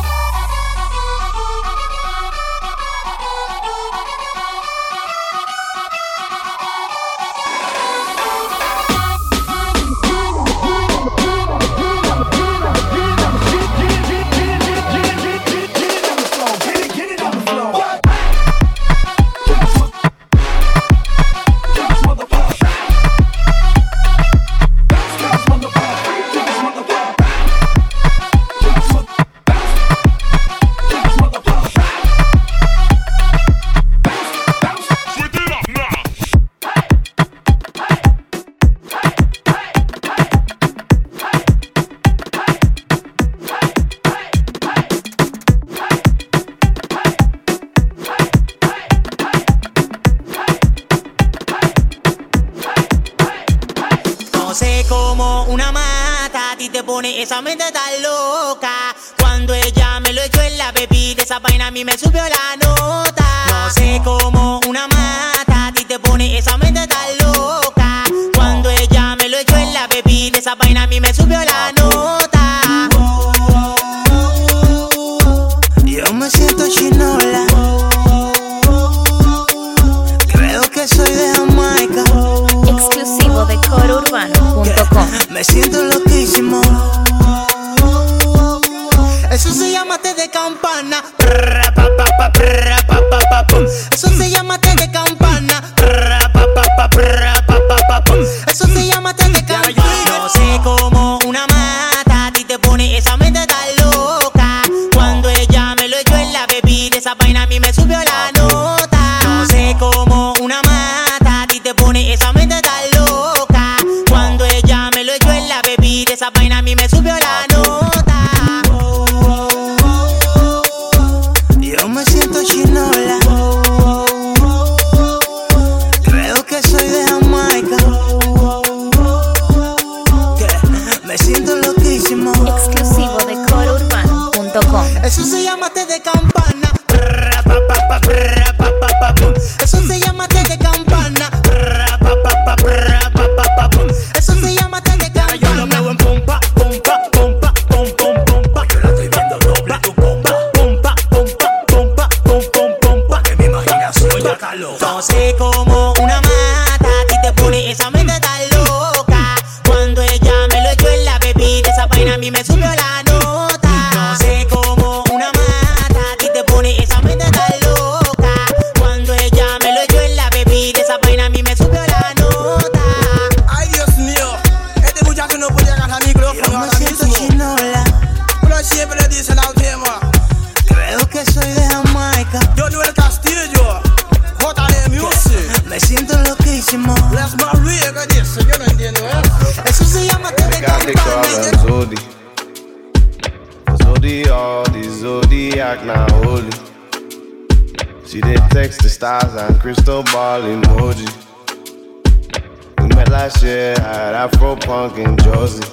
Last 203.48 203.78
year 203.78 203.86
at 203.86 204.14
Afro 204.14 204.56
Punk 204.56 204.98
in 204.98 205.16
Jersey. 205.18 205.64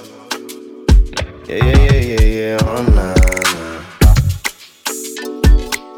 Yeah, 1.46 1.64
yeah, 1.64 1.76
yeah, 1.76 2.00
yeah, 2.00 2.20
yeah, 2.20 2.58
oh 2.62 2.82
nah, 2.96 3.14
nah. 3.52 4.12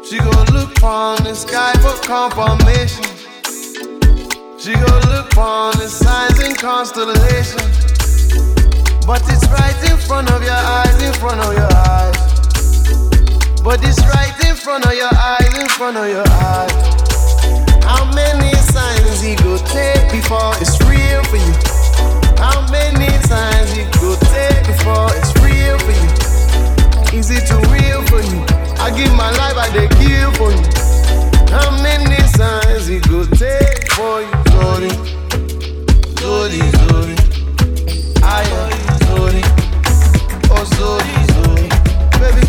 She 0.03 0.17
go 0.17 0.43
look 0.53 0.83
on 0.83 1.23
the 1.23 1.33
sky 1.33 1.73
for 1.81 1.95
confirmation. 2.05 3.05
She 4.59 4.73
go 4.73 4.99
look 5.09 5.37
on 5.37 5.73
the 5.77 5.87
signs 5.87 6.39
and 6.39 6.57
constellations. 6.57 7.85
But 9.05 9.23
it's 9.27 9.47
right 9.47 9.89
in 9.89 9.97
front 9.97 10.31
of 10.31 10.43
your 10.43 10.51
eyes, 10.53 11.01
in 11.01 11.13
front 11.13 11.41
of 11.41 11.53
your 11.53 11.73
eyes. 11.73 12.17
But 13.63 13.83
it's 13.83 13.99
right 14.05 14.35
in 14.47 14.55
front 14.55 14.85
of 14.85 14.93
your 14.93 15.13
eyes, 15.13 15.57
in 15.57 15.67
front 15.69 15.97
of 15.97 16.07
your 16.07 16.27
eyes. 16.27 16.71
How 17.83 18.05
many 18.13 18.53
signs 18.55 19.21
he 19.21 19.35
go 19.35 19.57
take 19.57 20.11
before 20.11 20.53
it's 20.61 20.79
real 20.81 21.23
for 21.23 21.37
you? 21.37 21.68
How 22.39 22.65
many 22.71 23.07
times 23.27 23.71
he 23.75 23.83
go 23.99 24.15
take 24.33 24.65
before 24.65 25.09
it's 25.19 25.31
real 25.43 25.77
for 25.85 25.93
you? 26.01 27.19
Is 27.19 27.29
it 27.29 27.45
too 27.47 27.59
real 27.69 28.01
for 28.07 28.21
you? 28.21 28.41
I 28.79 28.91
give 28.95 29.13
my 29.15 29.29
life, 29.31 29.57
I 29.57 29.69
for 30.39 30.51
you. 30.51 30.63
How 31.51 31.69
many 31.83 32.15
go 33.01 33.25
take 33.25 33.91
for 33.91 34.21
you? 34.21 34.31
Zodi, 34.53 34.91
Zodi, 36.21 36.61
Zodi. 36.79 37.15
I 38.23 38.41
am 38.59 38.71
Zodi. 39.03 39.43
Oh, 40.51 40.65
Zodi. 40.77 41.13
Baby, 42.19 42.43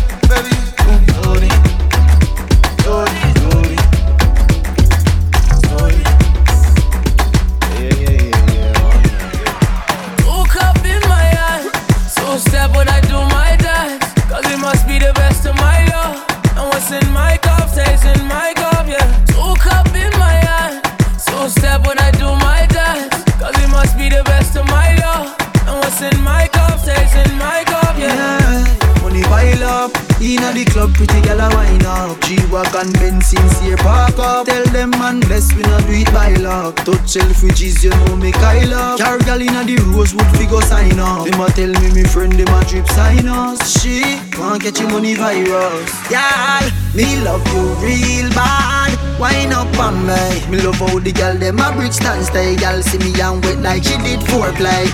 Touch 36.85 37.13
Selfridges, 37.13 37.83
you 37.83 37.91
know 37.91 38.15
me 38.15 38.31
Kyle 38.31 38.73
up. 38.73 38.99
Car 38.99 39.19
gal 39.19 39.41
inna 39.41 39.63
the 39.63 39.77
Rosewood, 39.93 40.25
fi 40.35 40.45
go 40.49 40.59
sign 40.61 40.99
up. 40.99 41.25
Them 41.25 41.39
a 41.39 41.47
tell 41.51 41.69
me 41.81 41.93
me 41.93 42.03
friend, 42.03 42.33
them 42.33 42.47
a 42.47 42.65
drip 42.65 42.87
sign 42.87 43.27
us. 43.27 43.79
She 43.79 44.01
want 44.39 44.63
catch 44.63 44.81
money 44.81 45.13
virus. 45.13 45.91
Yeah, 46.09 46.69
me 46.95 47.21
love 47.21 47.45
you 47.53 47.69
real 47.85 48.29
bad. 48.33 48.97
Wine 49.19 49.53
up 49.53 49.77
on 49.77 50.07
me. 50.07 50.49
Me 50.49 50.61
love 50.61 50.75
how 50.75 50.97
the 50.97 51.11
gal 51.11 51.37
them 51.37 51.59
a 51.59 51.71
bridge 51.73 51.93
stand 51.93 52.25
stay. 52.25 52.55
Gal 52.55 52.81
see 52.81 52.97
me 52.97 53.13
and 53.21 53.45
wet 53.45 53.59
like 53.59 53.83
she 53.83 53.97
did 53.97 54.19
foreplay. 54.21 54.89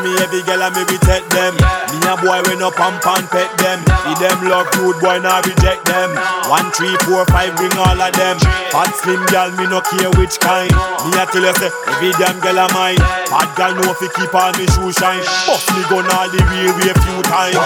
Me 0.00 0.08
me 0.08 0.16
every 0.24 0.40
girl 0.48 0.62
and 0.64 0.72
maybe 0.72 0.96
take 1.04 1.28
them. 1.28 1.52
Me 1.92 2.00
a 2.08 2.16
boy 2.16 2.40
when 2.48 2.62
up 2.64 2.78
and 2.80 2.96
pan 3.04 3.24
pet 3.28 3.52
them. 3.60 3.84
If 4.08 4.16
them 4.16 4.48
love 4.48 4.70
good 4.72 4.96
boy, 5.00 5.20
now 5.20 5.44
reject 5.44 5.84
them. 5.84 6.16
One, 6.48 6.72
three, 6.72 6.96
four, 7.04 7.26
five, 7.28 7.52
bring 7.56 7.72
all 7.76 8.00
of 8.00 8.12
them. 8.16 8.36
Fat 8.72 8.92
slim 8.96 9.20
girl, 9.28 9.52
me 9.60 9.68
no 9.68 9.84
care 9.84 10.08
which 10.16 10.40
kind. 10.40 10.72
Me 11.04 11.12
a 11.20 11.28
tell 11.28 11.44
you 11.44 11.52
say 11.60 11.68
every 11.92 12.12
damn 12.16 12.40
girl 12.40 12.64
of 12.64 12.72
mine. 12.72 13.00
Bad 13.28 13.48
girl 13.56 13.74
know 13.76 13.92
fi 13.92 14.08
keep 14.16 14.32
all 14.32 14.52
me 14.56 14.64
shoe 14.72 14.92
shine. 14.96 15.24
Bust 15.44 15.68
me 15.76 15.82
gun 15.92 16.08
all 16.16 16.28
the 16.32 16.40
real 16.48 16.72
way 16.80 16.94
few 17.04 17.20
times. 17.28 17.60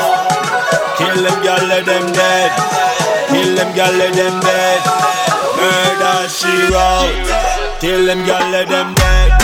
Kill 0.98 1.14
them 1.14 1.38
girl, 1.38 1.62
let 1.70 1.86
them 1.86 2.06
dead. 2.18 2.50
Kill 3.30 3.50
them 3.54 3.70
girl, 3.78 3.94
let 3.94 4.14
them 4.14 4.36
dead. 4.42 4.80
Murder 5.54 6.26
she 6.26 6.50
wrote. 6.66 7.14
Kill 7.78 8.06
them 8.06 8.26
girl, 8.26 8.42
let 8.50 8.68
them. 8.68 8.94
Dead. 8.94 9.43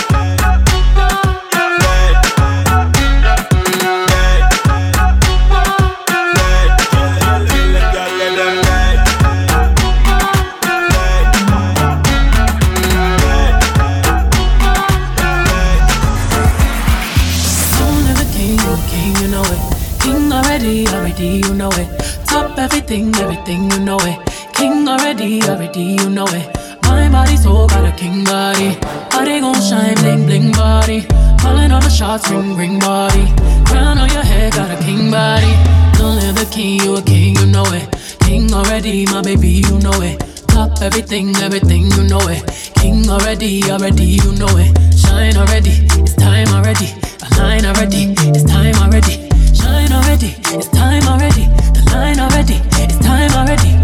Everything, 22.90 23.14
everything, 23.22 23.70
you 23.70 23.78
know 23.78 23.98
it. 24.00 24.18
King 24.52 24.88
already, 24.88 25.40
already, 25.44 25.96
you 26.02 26.10
know 26.10 26.26
it. 26.26 26.56
My 26.82 27.08
body 27.08 27.36
so 27.36 27.68
got 27.68 27.86
a 27.86 27.92
king 27.96 28.24
body. 28.24 28.76
Body 29.10 29.38
gon' 29.38 29.54
shine, 29.62 29.94
bling 29.94 30.26
bling 30.26 30.50
body. 30.50 31.06
Calling 31.38 31.70
all 31.70 31.80
the 31.80 31.88
shots, 31.88 32.28
ring 32.30 32.56
ring 32.56 32.80
body. 32.80 33.26
Crown 33.66 33.96
on 33.98 34.10
your 34.10 34.24
head, 34.24 34.54
got 34.54 34.70
a 34.72 34.82
king 34.82 35.08
body. 35.08 35.52
Don't 35.98 36.16
live 36.16 36.34
the 36.34 36.48
king, 36.50 36.80
you 36.80 36.96
a 36.96 37.02
king, 37.02 37.36
you 37.36 37.46
know 37.46 37.64
it. 37.66 37.86
King 38.26 38.52
already, 38.52 39.06
my 39.06 39.22
baby, 39.22 39.62
you 39.68 39.78
know 39.78 40.02
it. 40.02 40.18
Top 40.48 40.82
everything, 40.82 41.36
everything, 41.36 41.92
you 41.92 42.02
know 42.08 42.26
it. 42.26 42.42
King 42.74 43.08
already, 43.08 43.70
already, 43.70 44.18
you 44.18 44.32
know 44.34 44.50
it. 44.58 44.74
Shine 44.98 45.36
already, 45.36 45.86
it's 46.02 46.14
time 46.14 46.48
already. 46.48 46.90
Align 47.30 47.66
already, 47.66 48.14
it's 48.34 48.42
time 48.42 48.74
already. 48.82 49.30
Shine 49.54 49.92
already, 49.92 50.34
it's 50.50 50.68
time 50.68 51.04
already. 51.04 51.69
The 51.90 51.96
line 51.96 52.20
already, 52.20 52.58
it's 52.82 52.98
time 52.98 53.30
already. 53.34 53.74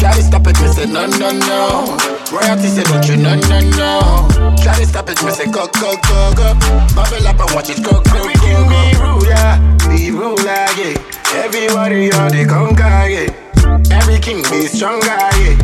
Try 0.00 0.12
to 0.16 0.22
stop 0.22 0.46
it, 0.46 0.56
me 0.60 0.68
say 0.68 0.86
no, 0.86 1.06
no, 1.06 1.30
no. 1.30 1.96
Royalty 2.32 2.68
say 2.68 2.82
don't 2.84 3.06
you, 3.08 3.16
no, 3.16 3.34
no, 3.36 3.60
no. 3.76 4.56
Try 4.62 4.74
to 4.80 4.86
stop 4.86 5.08
it, 5.10 5.22
me 5.22 5.30
say 5.30 5.46
go, 5.50 5.66
go, 5.80 5.96
go, 6.08 6.32
go. 6.34 6.54
Bubble 6.94 7.26
up 7.26 7.40
and 7.40 7.50
watch 7.54 7.70
it 7.70 7.82
go, 7.84 8.00
go, 8.00 8.24
go, 8.24 8.32
go. 8.32 8.68
Be 8.72 8.96
ruler, 8.96 9.48
be 9.88 10.10
ruler, 10.10 10.66
yeah. 10.80 10.96
Everybody 11.44 12.12
on 12.12 12.30
the 12.32 12.46
conquer, 12.48 13.08
yeah. 13.12 13.92
Every 13.92 14.18
king 14.20 14.42
be 14.50 14.66
stronger, 14.66 15.06
yeah. 15.06 15.56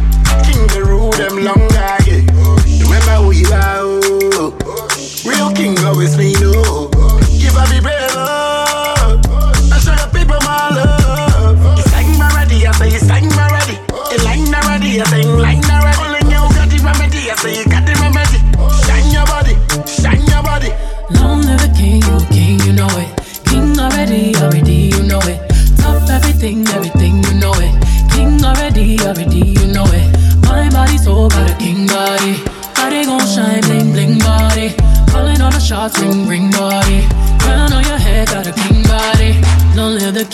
King 0.45 0.67
the 0.75 0.85
rule 0.85 1.13
them 1.13 1.43
longer, 1.43 1.80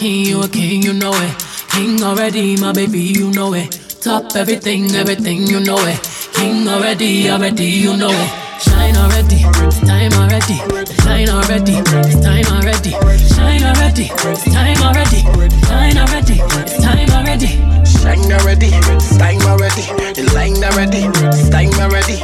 king, 0.06 0.24
you 0.26 0.42
a 0.42 0.48
king, 0.48 0.82
you 0.82 0.92
know 0.92 1.12
it. 1.14 1.34
King 1.70 2.02
already, 2.02 2.56
my 2.60 2.72
baby, 2.72 3.00
you 3.00 3.30
know 3.32 3.54
it. 3.54 3.70
Top 4.00 4.36
everything, 4.36 4.94
everything, 4.94 5.46
you 5.46 5.58
know 5.60 5.78
it. 5.78 5.98
King 6.34 6.68
already, 6.68 7.28
already, 7.28 7.66
you 7.84 7.96
know 7.96 8.12
it. 8.12 8.30
Shine 8.62 8.96
already, 8.96 9.40
it's 9.66 9.80
time 9.80 10.12
already. 10.22 10.58
Shine 11.02 11.28
already, 11.28 11.76
it's 12.06 12.20
time 12.22 12.46
already. 12.54 12.92
Shine 13.34 13.64
already, 13.70 14.06
it's 14.30 14.44
time 14.54 14.78
already. 14.86 15.20
Shine 15.66 15.98
already, 15.98 16.38
it's 16.62 16.76
time 16.86 17.10
already. 17.18 17.50
Shine 17.98 18.32
already, 18.36 18.70
time 19.18 19.42
already. 19.50 19.84
The 20.14 20.24
line 20.34 20.62
already, 20.62 21.02
time 21.50 21.74
already. 21.82 22.18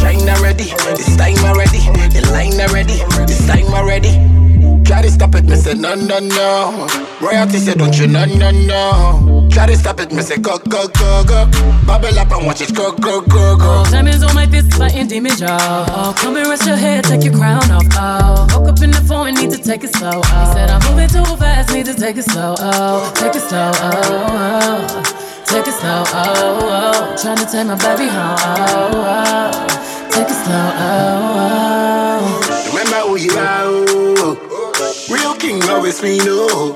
Shine 0.00 0.28
already, 0.34 0.68
it's 0.98 1.16
time 1.16 1.38
already. 1.46 1.82
The 2.14 2.22
line 2.32 2.58
already, 2.60 2.98
it's 3.30 3.46
time 3.46 3.72
already. 3.78 4.57
Try 4.88 5.02
to 5.02 5.10
stop 5.10 5.34
it, 5.34 5.44
me 5.44 5.54
say 5.54 5.74
no, 5.74 5.94
no, 5.94 6.18
no. 6.18 6.88
Royalty 7.20 7.58
say 7.58 7.74
don't 7.74 7.96
you, 7.98 8.06
no, 8.06 8.24
no, 8.24 8.50
no. 8.50 9.48
Try 9.52 9.66
to 9.66 9.76
stop 9.76 10.00
it, 10.00 10.10
me 10.12 10.22
say 10.22 10.38
go, 10.38 10.56
go, 10.58 10.88
go, 10.88 11.24
go. 11.24 11.44
Bubble 11.86 12.18
up 12.18 12.30
and 12.32 12.46
watch 12.46 12.62
it 12.62 12.74
go, 12.74 12.92
go, 12.92 13.20
go, 13.20 13.56
go. 13.56 13.84
Diamonds 13.90 14.22
on 14.22 14.34
my 14.34 14.46
fist, 14.46 14.72
fighting 14.74 15.06
damage, 15.06 15.42
oh. 15.42 16.14
Come 16.16 16.36
and 16.38 16.46
rest 16.48 16.66
your 16.66 16.76
head, 16.76 17.04
take 17.04 17.22
your 17.22 17.34
crown 17.34 17.70
off, 17.70 17.84
oh. 17.92 18.46
Woke 18.58 18.68
up 18.70 18.82
in 18.82 18.90
the 18.90 19.00
phone, 19.06 19.34
need 19.34 19.50
to 19.50 19.58
take 19.58 19.84
it 19.84 19.94
slow, 19.94 20.22
oh. 20.24 20.46
He 20.46 20.52
said 20.54 20.70
I'm 20.70 20.80
moving 20.90 21.08
too 21.08 21.36
fast, 21.36 21.72
need 21.74 21.84
to 21.86 21.94
take 21.94 22.16
it 22.16 22.24
slow, 22.24 22.54
oh. 22.58 23.12
Take 23.14 23.36
it 23.36 23.42
slow, 23.42 23.70
oh, 23.74 24.86
oh. 24.88 25.44
Take 25.44 25.66
it 25.68 25.74
slow, 25.74 26.04
oh, 26.08 26.14
oh. 26.64 27.16
Trying 27.20 27.36
to 27.36 27.44
take 27.44 27.66
my 27.66 27.76
baby 27.76 28.08
home, 28.08 28.36
oh, 28.40 29.04
oh. 29.04 30.08
Take 30.10 30.28
it 30.28 30.44
slow, 30.44 30.72
oh, 30.80 31.28
oh. 32.22 32.70
Remember 32.72 33.00
who 33.08 33.16
you 33.16 33.32
are, 33.36 33.64
oh. 33.66 34.47
Real 35.08 35.34
king 35.36 35.62
always 35.70 36.02
me 36.02 36.18
know. 36.18 36.74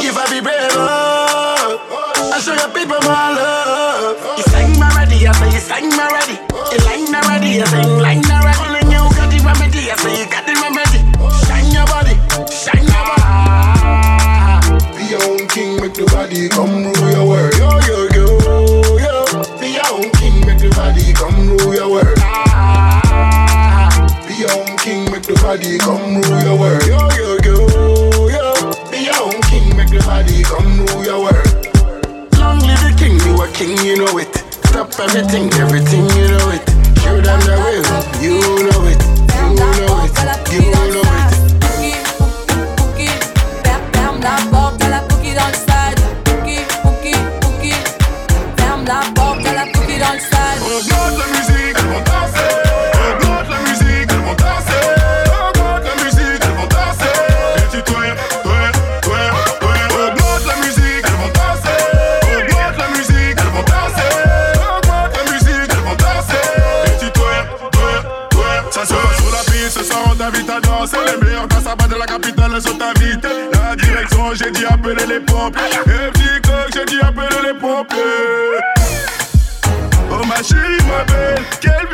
Give 0.00 0.16
up 0.16 0.30
be 0.30 0.40
brave, 0.40 0.72
oh. 0.72 2.32
I 2.32 2.40
show 2.40 2.54
your 2.54 2.68
people 2.72 2.96
my 3.04 3.30
love. 3.36 4.16
You 4.38 4.44
sang 4.48 4.78
my 4.78 4.88
ready, 4.96 5.26
I 5.26 5.32
say 5.32 5.52
you 5.52 5.60
sang 5.60 5.88
my 5.90 6.08
ready. 6.08 6.36
You 6.72 6.78
line 6.88 7.14
already, 7.14 7.60
I 7.60 7.64
sing 7.68 7.98
line 8.00 8.24
already. 8.24 8.58
Only 8.64 8.80
you 8.88 9.04
got 9.12 9.28
the 9.28 9.38
remedy, 9.44 9.90
I 9.92 9.96
say 10.00 10.16
you 10.16 10.26
got 10.32 10.46
the 10.48 10.54
remedy. 10.64 11.00
Shine 11.44 11.70
your 11.76 11.84
body, 11.92 12.16
shine 12.48 12.88
your 12.88 13.04
body. 13.04 14.64
Be 14.96 15.04
your 15.12 15.22
own 15.28 15.44
king, 15.48 15.76
make 15.80 15.92
the 15.94 16.04
body 16.08 16.48
come 16.48 16.88
rule 16.88 17.10
your 17.12 17.26
world. 17.28 17.52
Yo, 17.60 17.68
yo, 17.84 18.08
yo, 18.16 18.26
yo. 18.96 19.14
Be 19.60 19.76
your 19.76 19.88
own 19.92 20.08
king, 20.16 20.40
make 20.46 20.58
the 20.58 20.72
body 20.74 21.12
come 21.12 21.52
rule 21.58 21.74
your 21.74 21.90
world. 21.92 22.13
Body 25.44 25.76
come 25.76 26.22
rule 26.22 26.42
your 26.42 26.58
world. 26.58 26.86
Yo, 26.86 26.96
yo, 27.20 27.36
yo, 27.44 28.28
yo. 28.32 28.72
Be 28.90 29.04
your 29.04 29.20
own 29.22 29.40
king, 29.42 29.76
make 29.76 29.90
the 29.90 30.00
body 30.06 30.42
come 30.42 30.86
rule 30.86 31.04
your 31.04 31.20
world. 31.20 31.52
Long 32.38 32.60
live 32.60 32.80
the 32.80 32.94
king, 32.96 33.20
you 33.20 33.36
a 33.42 33.46
king, 33.52 33.76
you 33.84 33.98
know 33.98 34.18
it. 34.18 34.34
Stop 34.68 34.98
everything, 34.98 35.52
everything, 35.60 36.08
you 36.16 36.28
know 36.32 36.48
it. 36.48 36.64
Shoot 37.00 37.24
them 37.24 37.40
the 37.44 37.56
will, 37.60 37.84
you 38.24 38.40
know 38.64 38.88
it. 38.88 39.23
J'ai 74.34 74.50
dit 74.50 74.64
appeler 74.64 75.06
les 75.06 75.20
pompiers. 75.20 75.62
Et 75.86 76.10
petit 76.10 76.40
coq, 76.42 76.68
j'ai 76.74 76.84
dit 76.86 77.00
appeler 77.00 77.52
les 77.52 77.54
pompiers. 77.54 78.00
Oh 80.10 80.24
ma 80.26 80.42
chérie, 80.42 80.82
ma 80.88 81.04
belle, 81.04 81.44
quelle 81.60 81.93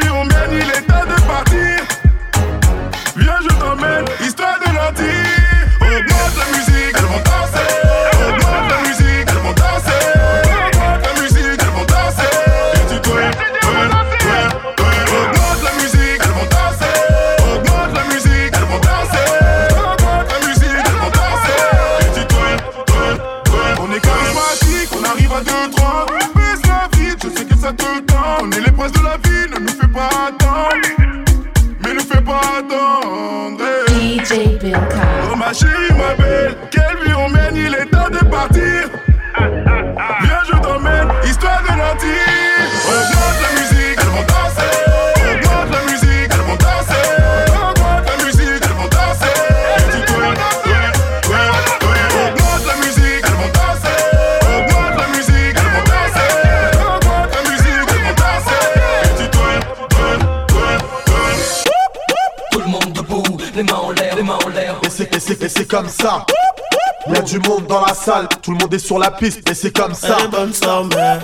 tout 68.51 68.57
le 68.57 68.63
monde 68.65 68.75
est 68.75 68.79
sur 68.81 68.99
la 68.99 69.13
piste 69.13 69.49
et 69.49 69.55
c'est 69.55 69.71
comme 69.71 69.95
ça. 69.95 70.27
bonne 70.29 70.53
summer. 70.53 71.21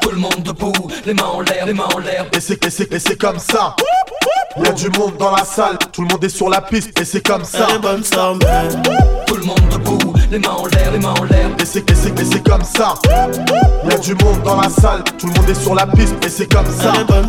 Tout 0.00 0.10
le 0.10 0.16
monde 0.16 0.42
debout, 0.42 0.72
les 1.06 1.14
mains 1.14 1.22
en 1.22 1.40
l'air, 1.40 1.66
les 1.66 1.72
mains 1.72 1.86
en 1.94 2.00
l'air. 2.00 2.26
Et 2.36 2.40
c'est, 2.40 2.66
et 2.66 2.70
c'est, 2.70 2.92
et 2.92 2.98
c'est 2.98 3.16
comme 3.16 3.38
ça. 3.38 3.76
Y'a 4.56 4.72
du 4.72 4.90
monde 4.98 5.16
dans 5.16 5.30
la 5.30 5.44
salle, 5.44 5.78
tout 5.92 6.02
le 6.02 6.08
monde 6.08 6.24
est 6.24 6.28
sur 6.28 6.48
la 6.48 6.60
piste 6.60 7.00
et 7.00 7.04
c'est 7.04 7.24
comme 7.24 7.44
ça. 7.44 7.78
bonne 7.80 8.02
summer. 8.02 8.64
Tout 9.24 9.36
le 9.36 9.44
monde 9.44 9.68
debout, 9.70 10.14
les 10.32 10.40
mains 10.40 10.48
en 10.48 10.66
l'air, 10.66 10.90
les 10.90 10.98
mains 10.98 11.14
en 11.20 11.22
l'air. 11.22 11.48
Et 11.60 11.64
c'est, 11.64 11.88
et 11.88 11.94
c'est, 11.94 12.20
et 12.20 12.24
c'est 12.24 12.42
comme 12.42 12.64
ça. 12.64 12.94
Y'a 13.88 13.98
du 13.98 14.16
monde 14.16 14.42
dans 14.42 14.60
la 14.60 14.68
salle, 14.68 15.04
tout 15.16 15.28
le 15.28 15.32
monde 15.32 15.48
est 15.48 15.62
sur 15.62 15.76
la 15.76 15.86
piste 15.86 16.16
et 16.26 16.28
c'est 16.28 16.52
comme 16.52 16.66
ça. 16.66 16.92
bonne. 17.04 17.28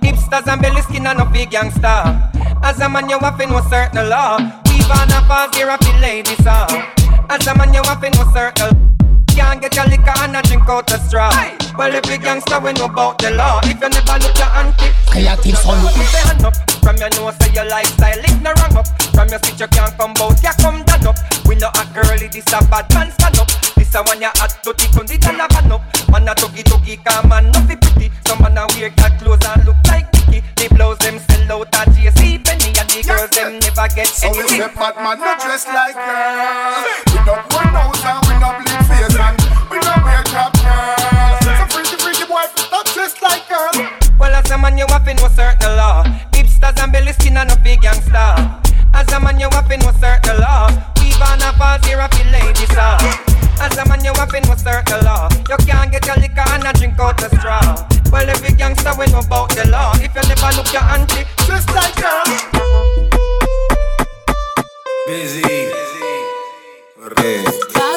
Hipsters 0.31 0.47
and 0.47 0.61
belly 0.61 0.81
skin 0.81 1.05
and 1.07 1.19
no 1.19 1.25
big 1.25 1.49
gangster. 1.49 2.03
As 2.63 2.79
a 2.79 2.87
man, 2.87 3.09
you 3.09 3.19
have 3.19 3.37
know 3.37 3.61
certain 3.69 4.09
law. 4.09 4.37
Weave 4.65 4.91
on 4.91 5.09
a 5.09 5.21
pass 5.27 5.55
here, 5.55 5.69
a 5.69 5.77
ladies 5.99 6.41
song. 6.43 6.85
As 7.29 7.45
a 7.47 7.55
man, 7.55 7.73
you 7.73 7.81
have 7.83 8.01
to 8.01 8.09
know 8.11 8.31
certain 8.33 8.90
can't 9.35 9.61
get 9.61 9.75
your 9.75 9.85
liquor 9.87 10.13
and 10.21 10.35
a 10.37 10.41
drink 10.41 10.67
out 10.69 10.87
the 10.87 10.97
straw. 11.07 11.31
Well, 11.77 11.93
if 11.95 12.05
you 12.09 12.17
gangster, 12.17 12.59
we 12.59 12.73
know 12.73 12.85
about 12.85 13.17
the 13.19 13.31
law. 13.31 13.59
If 13.63 13.79
you 13.81 13.89
never 13.89 14.17
look 14.19 14.37
your 14.37 14.51
auntie, 14.53 14.91
Creative 15.07 15.57
son. 15.57 15.79
Put 15.81 15.95
your 15.97 16.23
hand 16.27 16.45
up. 16.45 16.55
From 16.81 16.97
your 16.97 17.09
nose, 17.15 17.35
say 17.41 17.53
your 17.53 17.65
lifestyle 17.69 18.17
is 18.19 18.37
no 18.41 18.51
wrong 18.57 18.77
up. 18.77 18.87
From 19.13 19.29
your 19.29 19.39
speech, 19.39 19.59
you 19.61 19.67
can't 19.67 19.93
come 19.97 20.13
bout, 20.15 20.41
you 20.41 20.49
come 20.59 20.83
down 20.83 21.07
up. 21.07 21.17
We 21.45 21.55
know 21.55 21.69
a 21.69 21.83
girly, 21.93 22.27
this 22.27 22.47
a 22.53 22.59
bad 22.67 22.89
man 22.93 23.11
stand 23.11 23.37
up. 23.39 23.47
This 23.77 23.93
a 23.95 24.01
one 24.03 24.19
you 24.21 24.31
hot, 24.41 24.57
dirty, 24.63 24.87
come 24.91 25.05
the 25.05 25.17
dollar 25.17 25.47
van 25.53 25.71
up. 25.71 25.81
Man 26.09 26.27
a 26.27 26.33
tuggy 26.35 26.63
tuggy, 26.65 26.97
come 27.05 27.29
man, 27.29 27.51
no 27.51 27.59
fi 27.69 27.75
pretty. 27.75 28.11
Some 28.27 28.41
man 28.41 28.57
a 28.57 28.65
wear 28.73 28.89
cat 28.97 29.19
clothes 29.21 29.45
and 29.45 29.63
look 29.65 29.77
like 29.87 30.09
Mickey. 30.13 30.41
The 30.57 30.67
blouse 30.73 30.97
them 30.99 31.19
sell 31.19 31.61
out 31.61 31.75
at 31.75 31.87
JC 31.93 32.41
Penney, 32.43 32.73
and 32.73 32.89
the 32.89 33.03
girls 33.05 33.29
them 33.31 33.59
never 33.61 33.87
get 33.93 34.07
So 34.09 34.31
we 34.33 34.39
anything. 34.41 34.65
say 34.65 34.73
bad 34.73 34.95
man 34.97 35.19
not 35.21 35.37
dressed 35.39 35.67
like 35.69 35.93
girl. 35.93 36.81
We 37.13 37.19
don't 37.29 37.45
wear 37.53 37.67
nose 37.77 38.01
and 38.09 38.19
we 38.25 38.33
don't 38.41 38.57
you 44.81 44.87
have 44.89 45.05
to 45.05 45.13
know 45.13 45.27
certain 45.29 45.77
law. 45.77 46.03
Hipsters 46.33 46.81
and 46.81 46.91
belly 46.91 47.13
skin 47.13 47.37
and 47.37 47.49
no 47.49 47.55
big 47.63 47.81
gangster. 47.81 48.33
As 48.93 49.11
a 49.13 49.19
man, 49.19 49.39
you 49.39 49.49
have 49.51 49.69
to 49.69 49.77
know 49.77 49.93
certain 50.01 50.39
law. 50.41 50.69
Weave 50.97 51.21
on 51.21 51.41
a 51.41 51.53
pass 51.53 51.85
here, 51.85 51.99
a 51.99 52.09
feel 52.09 52.25
ladies 52.31 52.73
song. 52.73 52.99
As 53.61 53.77
a 53.77 53.85
man, 53.85 54.03
you 54.03 54.13
have 54.15 54.29
to 54.29 54.41
know 54.41 54.55
certain 54.55 55.05
law. 55.05 55.29
You 55.49 55.57
can't 55.67 55.91
get 55.91 56.05
your 56.07 56.15
liquor 56.17 56.45
and 56.49 56.65
a 56.65 56.73
drink 56.73 56.99
out 56.99 57.17
the 57.17 57.29
straw. 57.37 57.61
Well, 58.11 58.27
every 58.27 58.53
gangster 58.55 58.93
we 58.97 59.05
know 59.07 59.19
about 59.19 59.53
the 59.53 59.69
law. 59.69 59.93
If 59.95 60.15
you 60.15 60.23
never 60.27 60.51
look 60.57 60.73
your 60.73 60.83
auntie, 60.83 61.25
just 61.45 61.69
like 61.75 61.95
girl. 62.01 62.25
Busy. 65.05 65.91
Papi, 66.97 67.43
papi, 67.43 67.90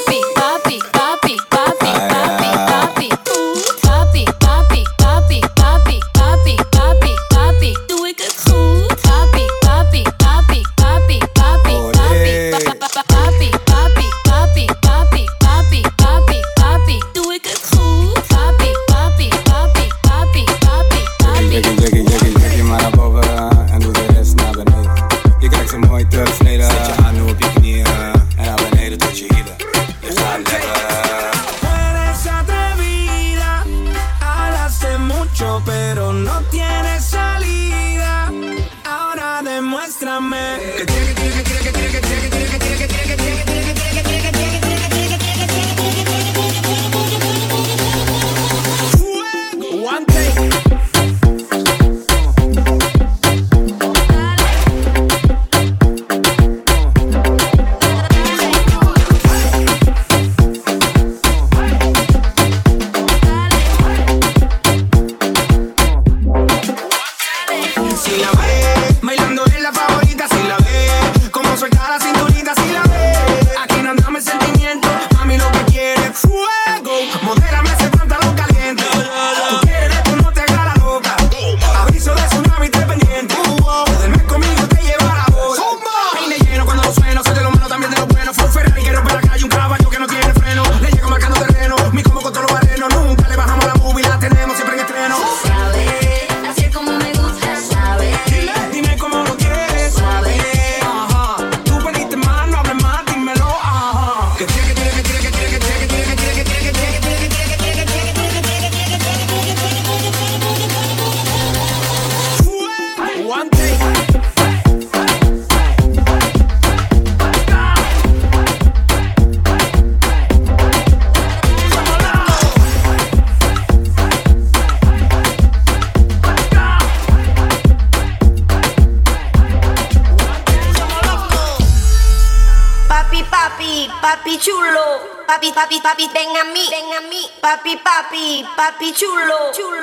Papi, 135.54 135.80
papi, 135.80 136.08
ven 136.08 136.36
a 136.36 136.44
mí, 136.44 136.66
ven 136.68 136.92
a 136.92 137.00
mí. 137.02 137.30
Papi, 137.40 137.76
papi, 137.76 138.44
papi 138.56 138.92
chulo, 138.92 139.52
chulo. 139.52 139.73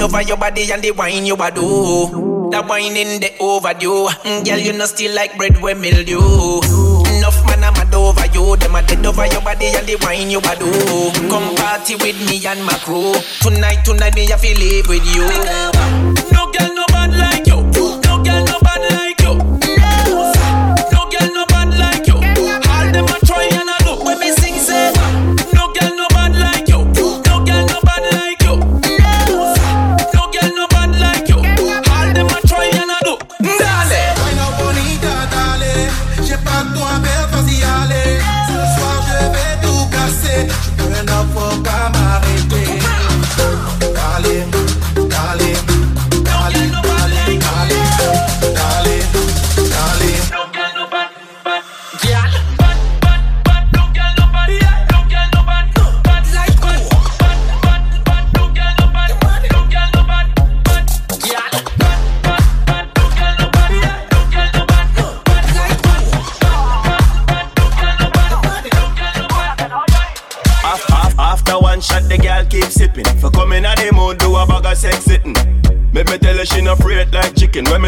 Over 0.00 0.22
your 0.22 0.36
body 0.36 0.70
and 0.72 0.82
the 0.82 0.90
wine 0.92 1.26
you 1.26 1.34
a 1.34 1.50
do. 1.50 2.48
That 2.50 2.68
wine 2.68 2.96
in 2.96 3.20
the 3.20 3.32
overdue. 3.40 4.08
Mm, 4.24 4.44
girl, 4.44 4.58
you 4.58 4.72
know 4.72 4.84
still 4.84 5.14
like 5.14 5.36
bread 5.36 5.60
with 5.62 5.78
mildew. 5.80 6.20
Enough 7.16 7.40
man 7.46 7.64
I'm 7.64 7.72
mad 7.74 7.94
over 7.94 8.26
you. 8.32 8.56
Them 8.56 8.74
a 8.74 8.82
dead 8.82 9.04
over 9.04 9.26
your 9.26 9.40
body 9.40 9.66
and 9.72 9.86
the 9.86 9.96
wine 10.04 10.30
you 10.30 10.38
a 10.38 10.52
do. 10.56 10.68
Come 11.28 11.54
party 11.56 11.96
with 11.96 12.18
me 12.28 12.44
and 12.46 12.64
my 12.64 12.76
crew. 12.84 13.14
Tonight, 13.40 13.84
tonight 13.84 14.14
me 14.14 14.28
I 14.32 14.36
feel 14.36 14.56
live 14.56 14.88
with 14.88 15.06
you. 15.16 15.24
No 16.32 16.50
girl 16.52 16.71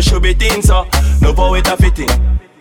should 0.05 0.23
be 0.23 0.35
thin, 0.35 0.63
so 0.63 0.87
no 1.21 1.33
power 1.33 1.57
it 1.57 1.67
a 1.69 1.77
fitting. 1.77 2.09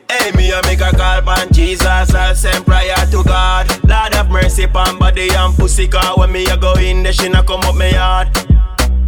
Hey, 0.10 0.32
me 0.32 0.54
I 0.54 0.62
make 0.64 0.82
a 0.82 0.96
call 0.96 1.22
pan 1.22 1.52
Jesus, 1.52 1.86
I'll 1.86 2.36
send 2.36 2.66
prayer 2.66 2.96
to 2.96 3.24
God. 3.24 3.68
Lord 3.84 4.14
have 4.14 4.30
mercy 4.30 4.68
pan 4.68 4.98
body 4.98 5.30
and 5.34 5.56
pussy 5.56 5.88
car. 5.88 6.18
When 6.18 6.32
me 6.32 6.46
a 6.46 6.58
go 6.58 6.74
in 6.76 7.04
there, 7.04 7.14
she 7.14 7.30
not 7.30 7.46
come 7.48 7.62
up 7.62 7.76
me 7.76 7.92
yard. 7.92 8.30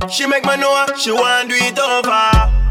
She 0.09 0.27
make 0.27 0.45
me 0.45 0.57
know 0.57 0.85
she 0.97 1.11
want 1.11 1.49
do 1.49 1.55
it 1.55 1.79
over. 1.79 2.64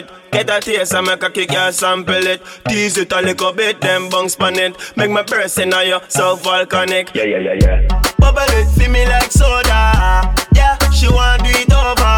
It. 0.00 0.10
Get 0.32 0.50
a 0.50 0.60
taste 0.60 0.94
and 0.94 1.06
make 1.06 1.22
a 1.22 1.30
kick 1.30 1.52
ya 1.52 1.70
sample 1.70 2.26
it. 2.26 2.42
Tease 2.68 2.98
it 2.98 3.12
a 3.12 3.20
little 3.20 3.52
bit, 3.52 3.80
then 3.80 4.08
bounce 4.10 4.36
pan 4.36 4.56
it. 4.56 4.96
Make 4.96 5.10
my 5.10 5.22
breast 5.22 5.58
in 5.58 5.72
you 5.72 6.00
so 6.08 6.36
volcanic. 6.36 7.14
Yeah, 7.14 7.24
yeah, 7.24 7.38
yeah, 7.38 7.54
yeah. 7.60 8.02
Bubble 8.18 8.52
it, 8.58 8.68
feel 8.76 8.90
me 8.90 9.06
like 9.06 9.30
soda. 9.30 10.34
Yeah, 10.54 10.78
she 10.90 11.08
want 11.08 11.42
do 11.42 11.50
it 11.50 11.72
over. 11.72 12.16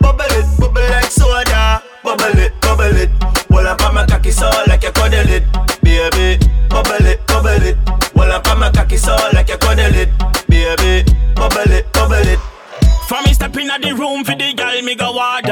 Bubble 0.00 0.24
it, 0.38 0.46
bubble 0.58 0.88
like 0.90 1.10
soda. 1.10 1.82
Bubble 2.02 2.38
it, 2.38 2.52
bubble 2.60 2.96
it. 2.96 3.10
Well, 3.50 3.66
up 3.66 3.82
on 3.82 3.94
my 3.94 4.06
cocky 4.06 4.30
so 4.30 4.50
like 4.66 4.84
a 4.84 4.92
cuddle 4.92 5.28
it. 5.28 5.44
Baby, 5.82 6.44
bubble 6.68 7.06
it, 7.06 7.26
bubble 7.26 7.62
it. 7.62 7.76
Well, 8.14 8.32
up 8.32 8.46
on 8.48 8.60
my 8.60 8.70
cocky 8.70 8.96
so 8.96 9.16
like 9.32 9.50
a 9.50 9.58
cuddle 9.58 9.94
it. 9.94 10.10
Baby, 10.48 11.10
bubble 11.34 11.72
it, 11.72 11.92
bubble 11.92 12.14
it. 12.14 12.40
From 13.08 13.22
me 13.24 13.34
step 13.34 13.56
in 13.56 13.68
the 13.68 13.94
room 13.94 14.24
for 14.24 14.34
the 14.34 14.52
girl, 14.52 14.82
me 14.82 14.96
go 14.96 15.12
water. 15.12 15.46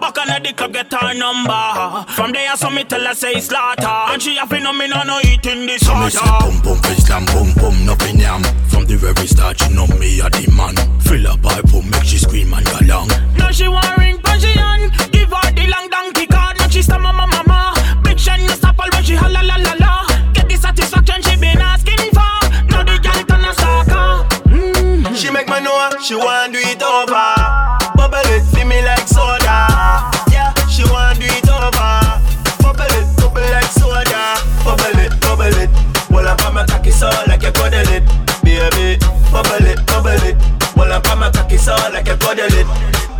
Back 0.00 0.18
on 0.64 0.72
the 0.72 0.84
club, 0.84 0.90
get 0.90 1.00
her 1.00 1.14
number. 1.14 2.12
From 2.12 2.32
there, 2.32 2.50
I 2.50 2.56
saw 2.56 2.70
me 2.70 2.84
tell 2.84 3.04
her 3.04 3.14
say 3.14 3.40
slaughter. 3.40 4.12
And 4.12 4.22
she 4.22 4.36
have 4.36 4.50
no 4.50 4.72
me 4.72 4.88
no 4.88 5.02
no 5.02 5.20
eating 5.20 5.66
this 5.66 5.86
So 5.86 5.94
me 5.94 6.10
say 6.10 6.20
water. 6.20 6.60
boom 6.62 6.62
boom 6.62 6.92
Islam 6.92 7.24
boom 7.26 7.52
boom 7.54 7.86
nothing 7.86 8.20
yam 8.20 8.42
From 8.68 8.86
the 8.86 8.96
very 8.96 9.26
start 9.26 9.58
she 9.60 9.68
know 9.74 9.86
me 9.98 10.20
a 10.20 10.28
the 10.30 10.50
man 10.56 10.74
Fill 11.00 11.30
her 11.30 11.38
pipe 11.38 11.74
up 11.74 11.84
make 11.84 12.04
she 12.04 12.18
scream 12.18 12.52
and 12.54 12.64
go 12.66 12.78
long 12.86 13.08
Now 13.36 13.50
she 13.50 13.68
want 13.68 13.96
ring 13.98 14.18
passion. 14.18 14.90
Give 15.12 15.30
her 15.30 15.50
the 15.52 15.66
long 15.68 15.88
donkey 15.90 16.26
card. 16.26 16.58
Now 16.58 16.68
she 16.68 16.82
stab 16.82 17.00
mama 17.00 17.26
mama. 17.26 17.74
Big 18.02 18.18
shine 18.18 18.46
no 18.46 18.54
stop 18.54 18.78
all 18.78 18.88
when 18.92 19.04
she 19.04 19.14
holla 19.14 19.42
la 19.42 19.56
la 19.56 19.74
la. 19.80 20.06
Get 20.32 20.48
the 20.48 20.56
satisfaction 20.56 21.22
she 21.22 21.36
been 21.36 21.58
asking 21.60 22.10
for. 22.16 22.34
Now 22.70 22.82
the 22.84 22.96
girl 23.02 23.20
turn 23.28 23.44
a 23.44 23.52
sucker. 23.54 25.14
She 25.14 25.30
make 25.30 25.48
me 25.48 25.60
know 25.60 25.90
she 26.00 26.14
want 26.14 26.52
do 26.52 26.58
it 26.58 26.82
over. 26.82 27.33
Cocky 36.84 36.90
so 36.90 37.08
like 37.26 37.42
a 37.42 37.52
cuddle 37.52 37.88
it. 37.88 38.04
Baby, 38.44 38.98
bubble 39.32 39.66
it, 39.66 39.86
bubble 39.86 40.10
it. 40.10 40.36
Well, 40.76 40.92
on 40.92 41.18
my 41.18 41.30
cocky 41.30 41.56
so 41.56 41.74
like 41.92 42.08
a 42.08 42.16
cuddle 42.16 42.44
it. 42.44 43.13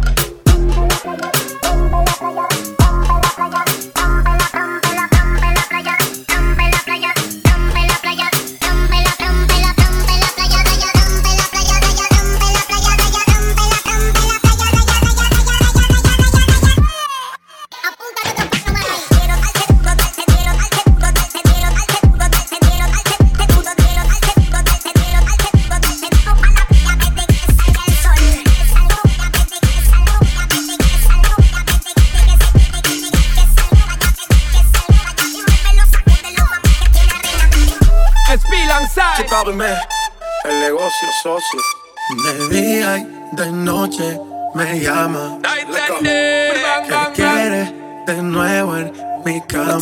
No 49.54 49.78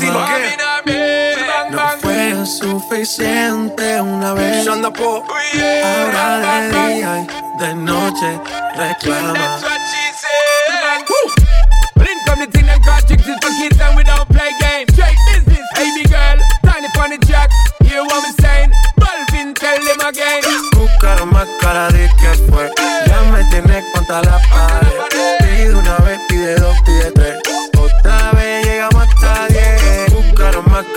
fue 2.00 2.44
suficiente 2.44 4.00
una 4.02 4.34
vez. 4.34 4.66
Ahora 4.68 4.84
de 6.36 6.70
día 6.70 7.18
y 7.20 7.26
de 7.58 7.74
noche 7.76 8.40
reclama. 8.76 9.60
Well, 11.96 12.06
in 12.08 12.18
come 12.26 12.40
the 12.40 12.46
thing 12.52 12.66
them 12.66 12.80
call 12.82 13.00
chicks 13.08 13.26
is 13.26 13.36
for 13.40 13.50
kids 13.56 13.80
and 13.80 13.96
we 13.96 14.02
don't 14.04 14.28
play 14.28 14.50
games. 14.60 14.92
Straight 14.92 15.16
business, 15.32 15.66
baby 15.74 16.04
girl. 16.04 16.38
Tiny 16.64 16.88
funny 16.94 17.18
jack. 17.26 17.48
Hear 17.82 18.02
what 18.02 18.22
me 18.24 18.32
saying? 18.42 18.72
Balvin, 19.00 19.54
tell 19.54 19.78
them 19.82 20.00
again. 20.06 20.42
Buscaron 20.72 21.32
más 21.32 21.48
cara 21.60 21.88
de 21.92 22.10
que 22.20 22.34
fue. 22.50 22.70
Ya 23.06 23.22
me 23.30 23.42
tienes 23.44 23.84
contra 23.94 24.20
la 24.22 24.38
pared. 24.50 24.91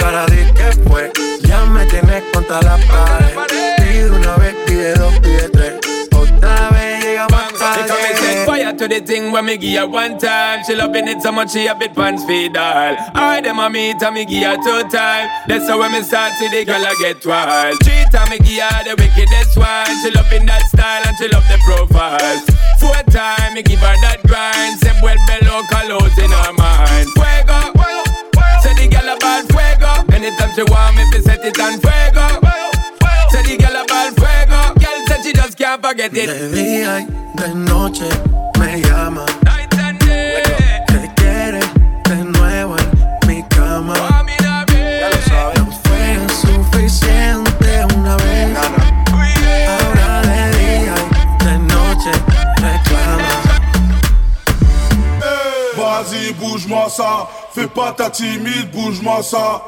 Cara 0.06 0.26
de 0.28 0.54
que 0.54 0.72
fue. 0.88 1.12
Ya 1.48 1.66
me 1.66 1.86
tienes 1.86 2.24
contra 2.32 2.62
la 2.62 2.78
pared. 2.88 3.36
Pide 3.78 4.10
una 4.12 4.36
vez, 4.36 4.56
pide 4.66 4.94
dos, 4.94 5.14
pide 5.20 5.50
tres. 5.50 5.74
Otra 6.12 6.70
vez 6.70 7.04
llegamos 7.04 7.42
hasta 7.42 7.76
They 7.76 7.88
come 7.88 8.06
and 8.06 8.18
set 8.18 8.34
diez. 8.34 8.46
fire 8.46 8.74
to 8.78 8.88
the 8.88 9.02
thing 9.02 9.32
when 9.32 9.46
me 9.46 9.58
give 9.58 9.80
her 9.80 9.88
one 9.88 10.18
time. 10.18 10.64
She 10.66 10.76
loving 10.76 11.08
it 11.08 11.22
so 11.22 11.32
much 11.32 11.52
she 11.54 11.66
a 11.68 11.74
bit 11.76 11.96
pants 11.96 12.24
feed 12.26 12.56
all. 12.56 12.96
I 13.16 13.42
them 13.42 13.60
a 13.60 13.70
meet 13.70 14.02
and 14.02 14.14
me 14.14 14.26
give 14.26 14.44
her 14.44 14.58
two 14.58 14.88
time. 14.90 15.30
That's 15.48 15.68
how 15.68 15.80
when 15.80 15.92
me 15.92 16.04
start 16.04 16.34
see 16.34 16.50
the 16.50 16.66
girl 16.66 16.86
I 16.86 16.94
get 17.00 17.26
wild. 17.26 17.78
Three 17.84 18.06
time 18.12 18.30
me 18.30 18.38
give 18.40 18.62
her 18.62 18.84
the 18.86 18.96
wickedest 19.02 19.58
one. 19.58 19.90
She 20.04 20.12
loving 20.12 20.46
that 20.46 20.68
style 20.68 21.04
and 21.08 21.18
she 21.18 21.28
love 21.30 21.48
the 21.50 21.58
profile. 21.66 22.38
Four 22.80 23.02
time 23.10 23.54
me 23.56 23.64
give 23.64 23.80
her 23.80 23.96
that 24.06 24.22
grind. 24.28 24.80
Say 24.80 24.94
well 25.02 25.18
get 36.10 36.30
it. 36.30 36.36
De 36.36 36.50
día 36.50 37.02
y 37.02 37.08
de 37.42 37.56
noche 37.56 38.08
me 38.60 38.82
llama. 38.82 39.26
Que 40.88 41.12
quiere 41.16 41.60
de 42.10 42.24
nuevo 42.38 42.76
en 42.78 43.28
mi 43.28 43.44
cama. 43.50 43.96
Ya 43.96 45.10
lo 45.10 45.22
sabes. 45.30 45.60
No 45.60 45.66
fue 45.84 46.28
suficiente 46.30 47.86
una 47.96 48.16
vez. 48.18 48.58
Ahora 49.68 50.22
de 50.22 50.42
día 50.58 50.96
y 50.96 51.46
de 51.46 51.58
noche 51.60 52.12
reclama. 52.58 53.34
Vas-y, 55.78 56.34
bouge-moi 56.34 56.90
ça. 56.90 57.28
Fais 57.54 57.68
pas 57.68 57.92
ta 57.94 58.10
timide, 58.10 58.70
bouge-moi 58.72 59.24
ça. 59.24 59.62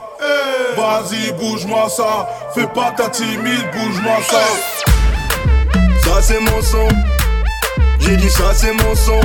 Vas-y, 0.76 1.32
bouge-moi 1.34 1.90
ça. 1.90 2.28
Fais 2.54 2.68
pas 2.68 2.92
ta 2.92 3.10
timide, 3.10 3.68
bouge-moi 3.74 4.18
ça. 4.30 4.77
Ça 6.08 6.22
c'est 6.22 6.40
mon 6.40 6.62
son. 6.62 6.88
J'ai 8.00 8.16
dit 8.16 8.30
ça 8.30 8.54
c'est 8.54 8.72
mon 8.72 8.96
son. 8.96 9.20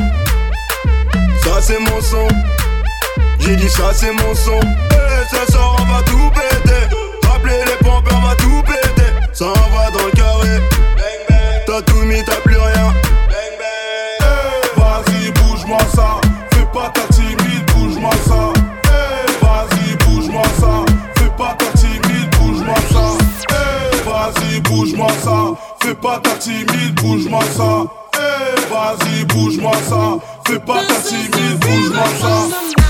Ça 1.45 1.61
c'est 1.61 1.79
mon 1.79 2.01
son. 2.01 2.27
J'ai 3.39 3.55
dit 3.55 3.71
ça 3.71 3.93
c'est 3.95 4.11
mon 4.11 4.35
son. 4.35 4.61
Eh, 4.91 5.25
ce 5.31 5.53
soir 5.53 5.77
on 5.79 5.85
va 5.85 6.03
tout 6.03 6.31
péter. 6.35 6.97
Rappelez 7.23 7.65
les 7.67 7.87
pompes, 7.87 8.09
on 8.13 8.27
va 8.27 8.35
tout 8.35 8.63
péter. 8.65 9.11
Ça 9.33 9.45
envoie 9.45 9.91
dans 9.97 10.07
le 10.07 10.11
carré. 10.11 10.61
T'as 11.67 11.83
tout 11.83 12.03
mis, 12.03 12.23
t'as 12.25 12.41
plus 12.45 12.59
rien. 12.59 12.93
Vas-y, 14.77 15.31
bouge-moi 15.31 15.79
ça. 15.95 16.21
Fais 16.51 16.67
pas 16.75 16.91
ta 16.93 17.03
timide, 17.15 17.65
bouge-moi 17.77 18.11
ça. 18.27 18.52
Bouge-moi 24.73 25.09
ça. 25.23 25.55
Fais 25.83 25.95
pas 25.95 26.19
ta 26.19 26.31
timide, 26.31 26.95
bouge-moi 27.03 27.43
ça. 27.57 27.85
Vas-y, 28.71 29.25
bouge-moi 29.27 29.73
ça. 29.89 30.19
Fais 30.47 30.59
pas 30.59 30.83
ta 30.85 30.95
timide, 30.95 31.59
bouge-moi 31.61 32.07
ça. 32.21 32.82